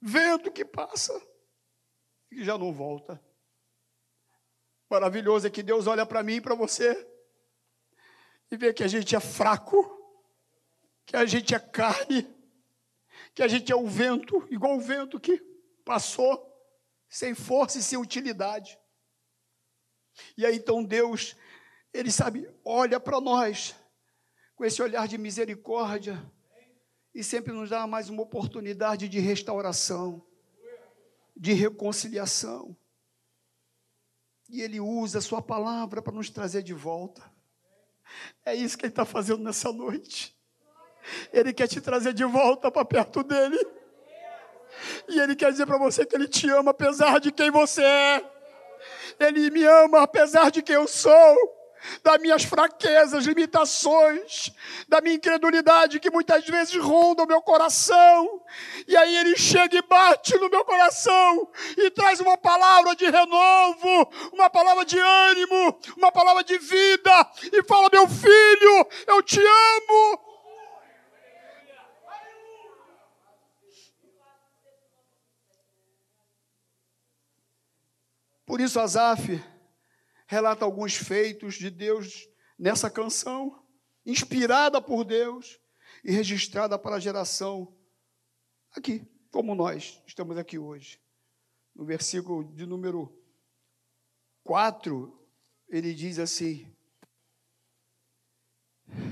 vento 0.00 0.52
que 0.52 0.64
passa 0.64 1.18
e 2.30 2.44
já 2.44 2.58
não 2.58 2.72
volta. 2.72 3.20
Maravilhoso 4.90 5.46
é 5.46 5.50
que 5.50 5.62
Deus 5.62 5.86
olha 5.86 6.06
para 6.06 6.22
mim 6.22 6.34
e 6.34 6.40
para 6.40 6.54
você 6.54 7.06
e 8.50 8.56
vê 8.56 8.72
que 8.72 8.82
a 8.82 8.88
gente 8.88 9.14
é 9.14 9.20
fraco, 9.20 9.96
que 11.04 11.16
a 11.16 11.24
gente 11.26 11.54
é 11.54 11.58
carne, 11.58 12.26
que 13.34 13.42
a 13.42 13.48
gente 13.48 13.70
é 13.72 13.76
o 13.76 13.86
vento, 13.86 14.46
igual 14.50 14.76
o 14.76 14.80
vento 14.80 15.20
que 15.20 15.42
passou, 15.84 16.46
sem 17.08 17.34
força 17.34 17.78
e 17.78 17.82
sem 17.82 17.98
utilidade. 17.98 18.78
E 20.36 20.44
aí 20.44 20.56
então 20.56 20.82
Deus, 20.82 21.36
Ele 21.92 22.10
sabe, 22.10 22.50
olha 22.64 22.98
para 22.98 23.20
nós 23.20 23.74
com 24.54 24.64
esse 24.64 24.82
olhar 24.82 25.06
de 25.06 25.16
misericórdia 25.16 26.20
e 27.14 27.22
sempre 27.22 27.52
nos 27.52 27.70
dá 27.70 27.86
mais 27.86 28.08
uma 28.08 28.22
oportunidade 28.22 29.08
de 29.08 29.18
restauração, 29.18 30.24
de 31.36 31.52
reconciliação. 31.52 32.76
E 34.48 34.62
Ele 34.62 34.80
usa 34.80 35.18
a 35.18 35.22
Sua 35.22 35.42
palavra 35.42 36.00
para 36.00 36.12
nos 36.12 36.30
trazer 36.30 36.62
de 36.62 36.72
volta. 36.72 37.22
É 38.44 38.54
isso 38.54 38.76
que 38.78 38.84
Ele 38.84 38.92
está 38.92 39.04
fazendo 39.04 39.42
nessa 39.42 39.72
noite. 39.72 40.36
Ele 41.32 41.52
quer 41.52 41.68
te 41.68 41.80
trazer 41.80 42.12
de 42.12 42.24
volta 42.24 42.70
para 42.70 42.84
perto 42.84 43.22
dele. 43.22 43.58
E 45.08 45.18
Ele 45.18 45.34
quer 45.34 45.50
dizer 45.50 45.66
para 45.66 45.78
você 45.78 46.04
que 46.04 46.14
Ele 46.14 46.28
te 46.28 46.48
ama, 46.50 46.70
apesar 46.70 47.18
de 47.20 47.32
quem 47.32 47.50
você 47.50 47.82
é. 47.82 48.37
Ele 49.18 49.50
me 49.50 49.64
ama 49.64 50.02
apesar 50.02 50.50
de 50.50 50.62
quem 50.62 50.76
eu 50.76 50.86
sou, 50.86 51.58
das 52.02 52.20
minhas 52.20 52.44
fraquezas, 52.44 53.24
limitações, 53.24 54.52
da 54.88 55.00
minha 55.00 55.16
incredulidade 55.16 56.00
que 56.00 56.10
muitas 56.10 56.44
vezes 56.44 56.76
ronda 56.76 57.22
o 57.22 57.26
meu 57.26 57.40
coração. 57.40 58.42
E 58.86 58.96
aí 58.96 59.16
ele 59.16 59.36
chega 59.36 59.76
e 59.76 59.82
bate 59.82 60.36
no 60.38 60.48
meu 60.48 60.64
coração 60.64 61.48
e 61.76 61.90
traz 61.90 62.20
uma 62.20 62.36
palavra 62.36 62.94
de 62.94 63.08
renovo, 63.08 64.10
uma 64.32 64.50
palavra 64.50 64.84
de 64.84 64.98
ânimo, 64.98 65.78
uma 65.96 66.12
palavra 66.12 66.44
de 66.44 66.58
vida 66.58 67.30
e 67.52 67.62
fala: 67.64 67.88
"Meu 67.92 68.08
filho, 68.08 68.86
eu 69.06 69.22
te 69.22 69.40
amo". 69.40 70.27
Por 78.48 78.62
isso, 78.62 78.80
Asaf 78.80 79.44
relata 80.26 80.64
alguns 80.64 80.94
feitos 80.94 81.56
de 81.56 81.68
Deus 81.68 82.26
nessa 82.58 82.90
canção, 82.90 83.62
inspirada 84.06 84.80
por 84.80 85.04
Deus 85.04 85.60
e 86.02 86.10
registrada 86.10 86.78
para 86.78 86.96
a 86.96 86.98
geração 86.98 87.76
aqui, 88.74 89.06
como 89.30 89.54
nós 89.54 90.02
estamos 90.06 90.38
aqui 90.38 90.58
hoje. 90.58 90.98
No 91.74 91.84
versículo 91.84 92.42
de 92.54 92.64
número 92.64 93.14
4, 94.44 95.28
ele 95.68 95.92
diz 95.92 96.18
assim: 96.18 96.74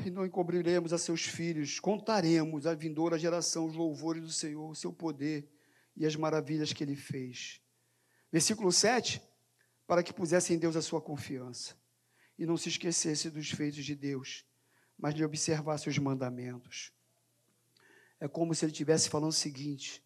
E 0.06 0.10
não 0.10 0.24
encobriremos 0.24 0.94
a 0.94 0.98
seus 0.98 1.26
filhos, 1.26 1.78
contaremos 1.78 2.66
à 2.66 2.74
vindoura 2.74 3.18
geração 3.18 3.66
os 3.66 3.74
louvores 3.74 4.22
do 4.22 4.32
Senhor, 4.32 4.70
o 4.70 4.74
seu 4.74 4.94
poder 4.94 5.46
e 5.94 6.06
as 6.06 6.16
maravilhas 6.16 6.72
que 6.72 6.82
ele 6.82 6.96
fez. 6.96 7.60
Versículo 8.32 8.72
7, 8.72 9.22
para 9.86 10.02
que 10.02 10.12
pusesse 10.12 10.52
em 10.52 10.58
Deus 10.58 10.76
a 10.76 10.82
sua 10.82 11.00
confiança 11.00 11.76
e 12.38 12.44
não 12.44 12.56
se 12.56 12.68
esquecesse 12.68 13.30
dos 13.30 13.50
feitos 13.50 13.84
de 13.84 13.94
Deus, 13.94 14.44
mas 14.98 15.14
lhe 15.14 15.24
observasse 15.24 15.88
os 15.88 15.98
mandamentos. 15.98 16.92
É 18.18 18.26
como 18.26 18.54
se 18.54 18.64
ele 18.64 18.72
estivesse 18.72 19.08
falando 19.08 19.30
o 19.30 19.32
seguinte: 19.32 20.02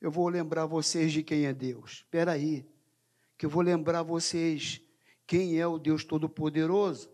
eu 0.00 0.10
vou 0.10 0.28
lembrar 0.28 0.66
vocês 0.66 1.12
de 1.12 1.22
quem 1.22 1.46
é 1.46 1.52
Deus. 1.52 1.98
Espera 1.98 2.32
aí, 2.32 2.66
que 3.36 3.46
eu 3.46 3.50
vou 3.50 3.62
lembrar 3.62 4.02
vocês 4.02 4.80
quem 5.26 5.58
é 5.58 5.66
o 5.66 5.78
Deus 5.78 6.04
Todo-Poderoso. 6.04 7.10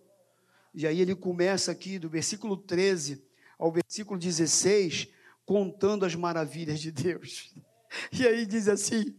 E 0.75 0.87
aí 0.87 1.01
ele 1.01 1.15
começa 1.15 1.71
aqui 1.71 1.99
do 1.99 2.09
versículo 2.09 2.57
13 2.57 3.25
ao 3.59 3.73
versículo 3.73 4.19
16, 4.19 5.09
contando 5.45 6.05
as 6.05 6.15
maravilhas 6.15 6.81
de 6.81 6.91
Deus. 6.91 7.55
E 8.13 8.27
aí 8.27 8.45
diz 8.45 8.69
assim: 8.69 9.17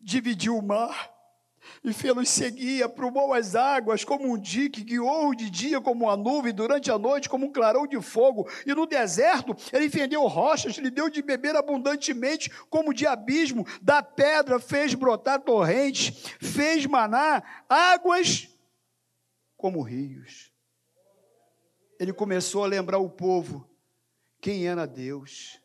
dividiu 0.00 0.56
o 0.56 0.62
mar 0.62 1.16
e 1.84 1.92
fê-los 1.92 2.28
seguir, 2.28 2.82
aprumou 2.82 3.32
as 3.32 3.54
águas 3.54 4.04
como 4.04 4.32
um 4.32 4.38
dique, 4.38 4.82
guiou 4.82 5.34
de 5.34 5.50
dia 5.50 5.80
como 5.80 6.04
uma 6.04 6.16
nuvem, 6.16 6.52
durante 6.52 6.90
a 6.90 6.98
noite 6.98 7.28
como 7.28 7.46
um 7.46 7.52
clarão 7.52 7.86
de 7.86 8.00
fogo, 8.00 8.48
e 8.64 8.74
no 8.74 8.86
deserto 8.86 9.56
ele 9.72 9.88
fendeu 9.88 10.26
rochas, 10.26 10.76
lhe 10.76 10.90
deu 10.90 11.08
de 11.08 11.22
beber 11.22 11.56
abundantemente 11.56 12.50
como 12.70 12.94
de 12.94 13.06
abismo, 13.06 13.66
da 13.80 14.02
pedra 14.02 14.58
fez 14.58 14.94
brotar 14.94 15.40
torrentes, 15.40 16.10
fez 16.40 16.86
manar 16.86 17.64
águas 17.68 18.48
como 19.56 19.82
rios. 19.82 20.52
Ele 21.98 22.12
começou 22.12 22.62
a 22.62 22.66
lembrar 22.66 22.98
o 22.98 23.08
povo 23.08 23.68
quem 24.40 24.66
era 24.66 24.86
Deus, 24.86 25.60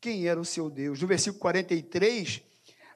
quem 0.00 0.26
era 0.26 0.40
o 0.40 0.44
seu 0.44 0.70
Deus. 0.70 1.00
No 1.00 1.08
versículo 1.08 1.40
43 1.40 2.42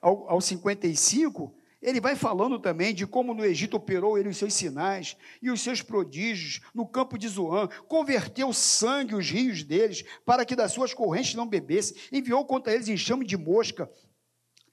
ao, 0.00 0.28
ao 0.30 0.40
55, 0.40 1.54
ele 1.80 2.00
vai 2.00 2.16
falando 2.16 2.58
também 2.58 2.94
de 2.94 3.06
como 3.06 3.34
no 3.34 3.44
Egito 3.44 3.76
operou 3.76 4.18
ele 4.18 4.28
os 4.28 4.36
seus 4.36 4.54
sinais 4.54 5.16
e 5.40 5.50
os 5.50 5.60
seus 5.60 5.82
prodígios 5.82 6.60
no 6.74 6.86
campo 6.86 7.18
de 7.18 7.28
Zoan, 7.28 7.68
converteu 7.86 8.52
sangue 8.52 9.14
os 9.14 9.30
rios 9.30 9.62
deles, 9.62 10.02
para 10.24 10.44
que 10.44 10.56
das 10.56 10.72
suas 10.72 10.92
correntes 10.94 11.34
não 11.34 11.46
bebessem, 11.46 11.96
enviou 12.10 12.44
contra 12.44 12.72
eles 12.72 12.88
enxame 12.88 13.24
de 13.24 13.36
mosca, 13.36 13.90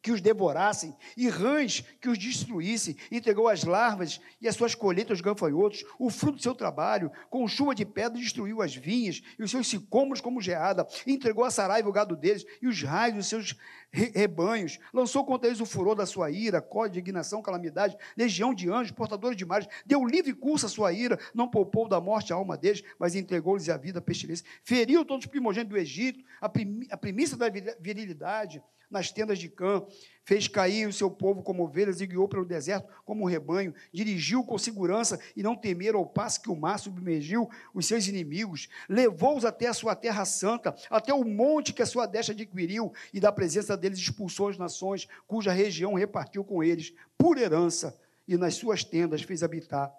que 0.04 0.12
os 0.12 0.20
devorassem, 0.20 0.94
e 1.16 1.30
rãs 1.30 1.82
que 2.02 2.10
os 2.10 2.18
destruíssem, 2.18 2.98
entregou 3.10 3.48
as 3.48 3.64
larvas 3.64 4.20
e 4.42 4.50
as 4.50 4.56
suas 4.56 4.76
colheitas 4.76 5.12
aos 5.12 5.22
gafanhotos, 5.22 5.86
o 5.98 6.10
fruto 6.10 6.38
do 6.38 6.44
seu 6.44 6.54
trabalho, 6.54 7.10
com 7.30 7.48
chuva 7.48 7.74
de 7.74 7.86
pedra 7.86 8.20
destruiu 8.20 8.62
as 8.62 8.76
vinhas 8.76 9.22
e 9.40 9.44
os 9.44 9.50
seus 9.50 9.66
sicômoros 9.66 10.20
como 10.20 10.42
geada, 10.42 10.86
entregou 11.08 11.46
a 11.46 11.52
Saraiva 11.52 11.88
o 11.88 11.94
gado 11.94 12.18
deles 12.18 12.46
e 12.62 12.68
os 12.68 12.84
raios 12.84 13.16
dos 13.16 13.28
seus 13.28 13.56
rebanhos, 13.94 14.80
lançou 14.92 15.24
contra 15.24 15.48
eles 15.48 15.62
o 15.62 15.66
furor 15.66 15.96
da 15.96 16.06
sua 16.06 16.32
ira, 16.32 16.62
código, 16.62 16.98
indignação, 16.98 17.42
calamidade, 17.42 17.96
legião 18.18 18.54
de 18.54 18.70
anjos, 18.70 18.92
portadores 18.92 19.38
de 19.38 19.46
mares, 19.46 19.68
deu 19.86 20.04
livre 20.04 20.34
curso 20.34 20.66
à 20.66 20.70
sua 20.70 20.92
ira, 20.92 21.20
não 21.34 21.48
poupou 21.48 21.88
da 21.88 22.02
morte 22.02 22.34
a 22.34 22.36
alma 22.36 22.58
deles, 22.58 22.84
mas 22.98 23.16
entregou-lhes 23.16 23.70
a 23.70 23.78
vida 23.78 24.00
a 24.00 24.02
pestilência, 24.02 24.46
feriu 24.64 25.06
todos 25.06 25.26
os 25.26 25.32
primogênitos 25.32 25.76
do 25.76 25.80
Egito, 25.80 26.24
a, 26.42 26.52
a 26.90 26.98
primícia 26.98 27.38
da 27.38 27.48
virilidade, 27.80 28.62
nas 28.94 29.12
tendas 29.12 29.40
de 29.40 29.50
Cã, 29.50 29.84
fez 30.24 30.48
cair 30.48 30.88
o 30.88 30.94
seu 30.94 31.10
povo 31.10 31.42
como 31.42 31.64
ovelhas 31.64 32.00
e 32.00 32.06
guiou 32.06 32.28
pelo 32.28 32.46
deserto 32.46 32.88
como 33.04 33.24
um 33.24 33.28
rebanho, 33.28 33.74
dirigiu 33.92 34.44
com 34.44 34.58
segurança 34.58 35.20
e 35.36 35.44
não 35.44 35.56
temeram 35.56 36.00
ao 36.00 36.06
passo 36.06 36.42
que 36.42 36.50
o 36.50 36.56
mar 36.56 36.78
submergiu 36.78 37.50
os 37.74 37.88
seus 37.88 38.08
inimigos, 38.08 38.70
levou-os 38.88 39.44
até 39.44 39.68
a 39.68 39.74
sua 39.74 39.96
terra 39.96 40.24
santa, 40.26 40.76
até 40.90 41.14
o 41.14 41.26
monte 41.26 41.74
que 41.74 41.82
a 41.82 41.86
sua 41.86 42.06
destra 42.06 42.34
adquiriu, 42.34 42.94
e 43.12 43.20
da 43.20 43.32
presença 43.32 43.76
deles 43.84 44.00
expulsou 44.00 44.48
as 44.48 44.58
nações, 44.58 45.08
cuja 45.28 45.52
região 45.52 45.94
repartiu 45.94 46.44
com 46.44 46.64
eles, 46.64 46.94
por 47.18 47.38
herança, 47.38 48.00
e 48.26 48.38
nas 48.38 48.56
suas 48.56 48.84
tendas 48.84 49.22
fez 49.22 49.44
habitar 49.44 49.94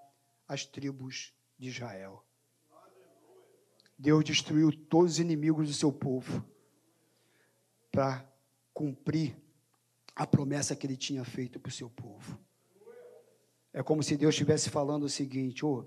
as 0.48 0.64
tribos 0.64 1.34
de 1.58 1.68
Israel. 1.68 2.24
Deus 3.98 4.24
destruiu 4.24 4.72
todos 4.72 5.12
os 5.12 5.18
inimigos 5.20 5.68
do 5.68 5.74
seu 5.74 5.92
povo 5.92 6.44
para 7.92 8.26
cumprir 8.72 9.36
a 10.16 10.26
promessa 10.26 10.74
que 10.74 10.86
ele 10.86 10.96
tinha 10.96 11.24
feito 11.24 11.60
para 11.60 11.68
o 11.68 11.72
seu 11.72 11.90
povo. 11.90 12.38
É 13.72 13.82
como 13.82 14.02
se 14.02 14.16
Deus 14.16 14.34
estivesse 14.34 14.70
falando 14.70 15.04
o 15.04 15.08
seguinte: 15.08 15.64
oh, 15.64 15.86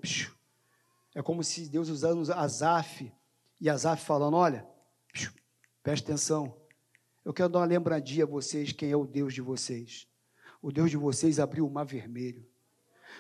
é 1.16 1.22
como 1.22 1.44
se 1.44 1.68
Deus 1.68 1.90
usando 1.90 2.32
Azaf 2.32 3.12
e 3.60 3.70
Azaf 3.70 4.06
falando: 4.06 4.38
olha, 4.38 4.66
preste 5.82 6.04
atenção, 6.04 6.56
eu 7.28 7.34
quero 7.34 7.50
dar 7.50 7.60
uma 7.60 7.66
lembradinha 7.66 8.24
a 8.24 8.26
vocês 8.26 8.72
quem 8.72 8.90
é 8.90 8.96
o 8.96 9.06
Deus 9.06 9.34
de 9.34 9.42
vocês. 9.42 10.08
O 10.62 10.72
Deus 10.72 10.90
de 10.90 10.96
vocês 10.96 11.42
abriu 11.42 11.68
o 11.68 11.70
mar 11.70 11.86
vermelho. 11.86 12.48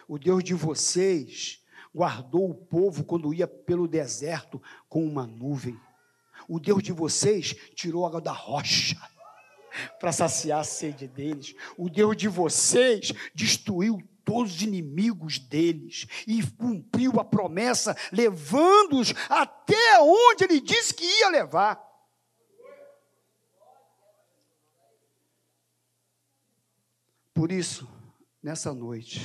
O 0.08 0.18
Deus 0.18 0.46
de 0.46 0.54
vocês 0.54 1.62
guardou 1.94 2.50
o 2.50 2.56
povo 2.56 3.04
quando 3.04 3.34
ia 3.34 3.46
pelo 3.46 3.86
deserto 3.86 4.62
com 4.88 5.06
uma 5.06 5.28
nuvem. 5.28 5.78
O 6.48 6.58
Deus 6.58 6.82
de 6.82 6.94
vocês 6.94 7.54
tirou 7.76 8.06
água 8.06 8.22
da 8.22 8.32
rocha 8.32 8.96
para 10.00 10.14
saciar 10.14 10.62
a 10.62 10.64
sede 10.64 11.06
deles. 11.06 11.54
O 11.78 11.90
Deus 11.90 12.16
de 12.16 12.30
vocês 12.30 13.12
destruiu 13.36 14.02
todos 14.24 14.56
os 14.56 14.62
inimigos 14.62 15.38
deles 15.38 16.08
e 16.26 16.42
cumpriu 16.52 17.20
a 17.20 17.26
promessa, 17.26 17.94
levando-os 18.14 19.14
até 19.28 20.00
onde 20.00 20.46
ele 20.46 20.62
disse 20.62 20.94
que 20.94 21.04
ia 21.04 21.28
levar. 21.28 21.87
Por 27.38 27.52
isso, 27.52 27.88
nessa 28.42 28.74
noite, 28.74 29.20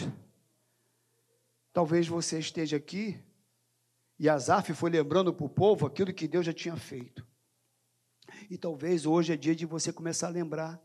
talvez 1.73 2.07
você 2.07 2.39
esteja 2.39 2.77
aqui 2.77 3.19
e 4.19 4.29
Azaf 4.29 4.75
foi 4.75 4.91
lembrando 4.91 5.33
para 5.33 5.47
o 5.47 5.49
povo 5.49 5.87
aquilo 5.87 6.13
que 6.13 6.29
Deus 6.29 6.45
já 6.45 6.53
tinha 6.53 6.77
feito. 6.77 7.27
E 8.51 8.59
talvez 8.59 9.07
hoje 9.07 9.33
é 9.33 9.37
dia 9.37 9.57
de 9.57 9.65
você 9.65 9.91
começar 9.95 10.27
a 10.27 10.31
lembrar 10.31 10.79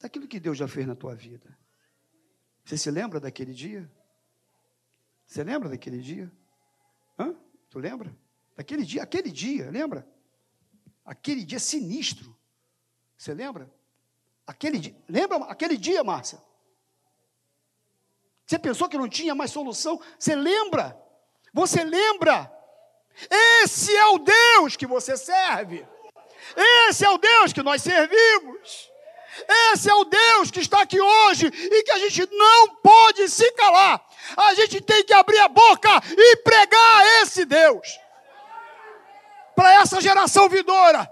daquilo 0.00 0.26
que 0.26 0.40
Deus 0.40 0.56
já 0.56 0.66
fez 0.66 0.86
na 0.86 0.94
tua 0.96 1.14
vida. 1.14 1.54
Você 2.64 2.78
se 2.78 2.90
lembra 2.90 3.20
daquele 3.20 3.52
dia? 3.52 3.86
Você 5.26 5.44
lembra 5.44 5.68
daquele 5.68 5.98
dia? 5.98 6.32
Hã? 7.18 7.36
Tu 7.68 7.78
lembra? 7.78 8.16
Daquele 8.56 8.86
dia, 8.86 9.02
aquele 9.02 9.30
dia, 9.30 9.70
lembra? 9.70 10.10
Aquele 11.04 11.44
dia 11.44 11.58
sinistro. 11.58 12.34
Você 13.18 13.34
lembra? 13.34 13.70
Aquele 14.46 14.78
dia, 14.78 14.94
lembra 15.08 15.38
aquele 15.44 15.76
dia, 15.76 16.04
Márcia? 16.04 16.40
Você 18.46 18.58
pensou 18.58 18.88
que 18.88 18.96
não 18.96 19.08
tinha 19.08 19.34
mais 19.34 19.50
solução? 19.50 20.00
Você 20.18 20.36
lembra? 20.36 20.96
Você 21.52 21.82
lembra? 21.82 22.52
Esse 23.30 23.94
é 23.96 24.06
o 24.06 24.18
Deus 24.18 24.76
que 24.76 24.86
você 24.86 25.16
serve. 25.16 25.86
Esse 26.56 27.04
é 27.04 27.10
o 27.10 27.18
Deus 27.18 27.52
que 27.52 27.62
nós 27.62 27.82
servimos. 27.82 28.90
Esse 29.72 29.90
é 29.90 29.94
o 29.94 30.04
Deus 30.04 30.50
que 30.50 30.60
está 30.60 30.82
aqui 30.82 31.00
hoje 31.00 31.46
e 31.48 31.82
que 31.82 31.90
a 31.90 31.98
gente 31.98 32.28
não 32.30 32.76
pode 32.76 33.28
se 33.28 33.50
calar. 33.52 34.06
A 34.36 34.54
gente 34.54 34.80
tem 34.80 35.04
que 35.04 35.12
abrir 35.12 35.38
a 35.40 35.48
boca 35.48 35.90
e 36.16 36.36
pregar 36.36 37.22
esse 37.22 37.44
Deus. 37.44 37.98
Para 39.54 39.74
essa 39.74 40.00
geração 40.00 40.48
vindoura, 40.48 41.10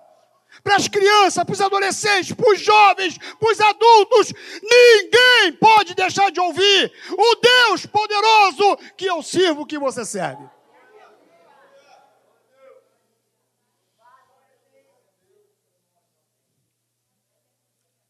para 0.64 0.76
as 0.76 0.88
crianças, 0.88 1.44
para 1.44 1.52
os 1.52 1.60
adolescentes, 1.60 2.32
para 2.32 2.50
os 2.50 2.58
jovens, 2.58 3.18
para 3.18 3.52
os 3.52 3.60
adultos, 3.60 4.32
ninguém 4.62 5.52
pode 5.60 5.94
deixar 5.94 6.30
de 6.32 6.40
ouvir 6.40 6.90
o 7.12 7.34
Deus 7.36 7.84
poderoso 7.84 8.78
que 8.96 9.04
eu 9.04 9.22
sirvo, 9.22 9.66
que 9.66 9.78
você 9.78 10.06
serve. 10.06 10.48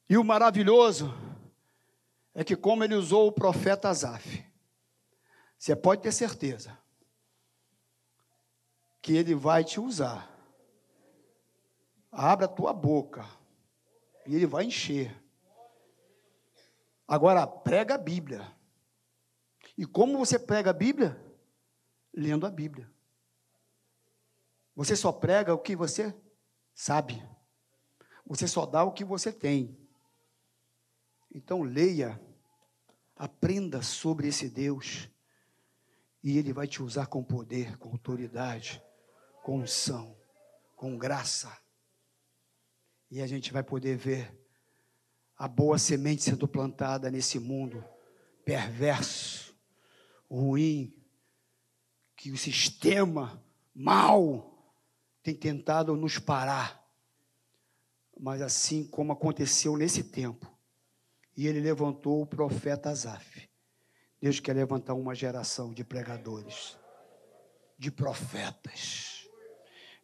E 0.08 0.16
o 0.16 0.22
maravilhoso 0.22 1.12
é 2.32 2.44
que, 2.44 2.54
como 2.54 2.84
ele 2.84 2.94
usou 2.94 3.26
o 3.26 3.32
profeta 3.32 3.88
Azaf, 3.88 4.44
você 5.58 5.74
pode 5.74 6.02
ter 6.02 6.12
certeza 6.12 6.78
que 9.02 9.16
ele 9.16 9.34
vai 9.34 9.64
te 9.64 9.80
usar. 9.80 10.34
Abra 12.14 12.46
a 12.46 12.48
tua 12.48 12.72
boca 12.72 13.27
e 14.27 14.35
ele 14.35 14.46
vai 14.46 14.64
encher. 14.64 15.14
Agora, 17.07 17.46
prega 17.46 17.94
a 17.94 17.98
Bíblia. 17.98 18.50
E 19.77 19.85
como 19.85 20.18
você 20.18 20.38
prega 20.38 20.70
a 20.70 20.72
Bíblia? 20.74 21.20
Lendo 22.14 22.46
a 22.46 22.50
Bíblia. 22.50 22.90
Você 24.77 24.96
só 24.96 25.12
prega 25.12 25.53
o 25.53 25.59
que 25.59 25.77
você 25.77 26.14
sabe. 26.74 27.22
Você 28.27 28.48
só 28.48 28.64
dá 28.64 28.83
o 28.83 28.92
que 28.92 29.05
você 29.05 29.33
tem. 29.33 29.77
Então, 31.33 31.62
leia, 31.62 32.20
aprenda 33.16 33.83
sobre 33.83 34.29
esse 34.29 34.48
Deus, 34.48 35.11
e 36.22 36.38
Ele 36.38 36.53
vai 36.53 36.66
te 36.66 36.83
usar 36.83 37.07
com 37.07 37.22
poder, 37.22 37.77
com 37.77 37.90
autoridade, 37.90 38.83
com 39.42 39.59
unção, 39.59 40.16
com 40.74 40.96
graça. 40.96 41.63
E 43.14 43.22
a 43.22 43.29
gente 43.29 43.53
vai 43.53 43.62
poder 43.62 43.96
ver 43.96 44.37
a 45.38 45.46
boa 45.46 45.79
semente 45.79 46.24
sendo 46.24 46.48
plantada 46.48 47.09
nesse 47.12 47.38
mundo 47.38 47.85
perverso, 48.44 49.57
ruim, 50.29 50.92
que 52.16 52.33
o 52.33 52.37
sistema 52.37 53.40
mal 53.72 54.77
tem 55.22 55.33
tentado 55.33 55.94
nos 55.94 56.18
parar. 56.18 56.85
Mas 58.18 58.42
assim 58.42 58.85
como 58.85 59.12
aconteceu 59.12 59.77
nesse 59.77 60.03
tempo, 60.03 60.53
e 61.37 61.46
ele 61.46 61.61
levantou 61.61 62.20
o 62.20 62.27
profeta 62.27 62.90
Azaf. 62.90 63.48
Deus 64.20 64.40
quer 64.40 64.57
levantar 64.57 64.94
uma 64.94 65.14
geração 65.14 65.72
de 65.72 65.85
pregadores, 65.85 66.77
de 67.79 67.92
profetas, 67.92 69.29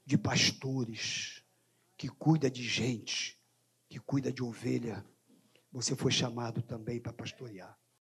de 0.07 0.17
pastores, 0.17 1.40
que 2.01 2.09
cuida 2.09 2.51
de 2.51 2.63
gente, 2.63 3.39
que 3.87 4.01
cuida 4.01 4.33
de 4.33 4.43
ovelha. 4.43 5.05
Você 5.71 5.95
foi 5.95 6.11
chamado 6.11 6.63
também 6.63 6.99
para 6.99 7.13
pastorear. 7.13 7.79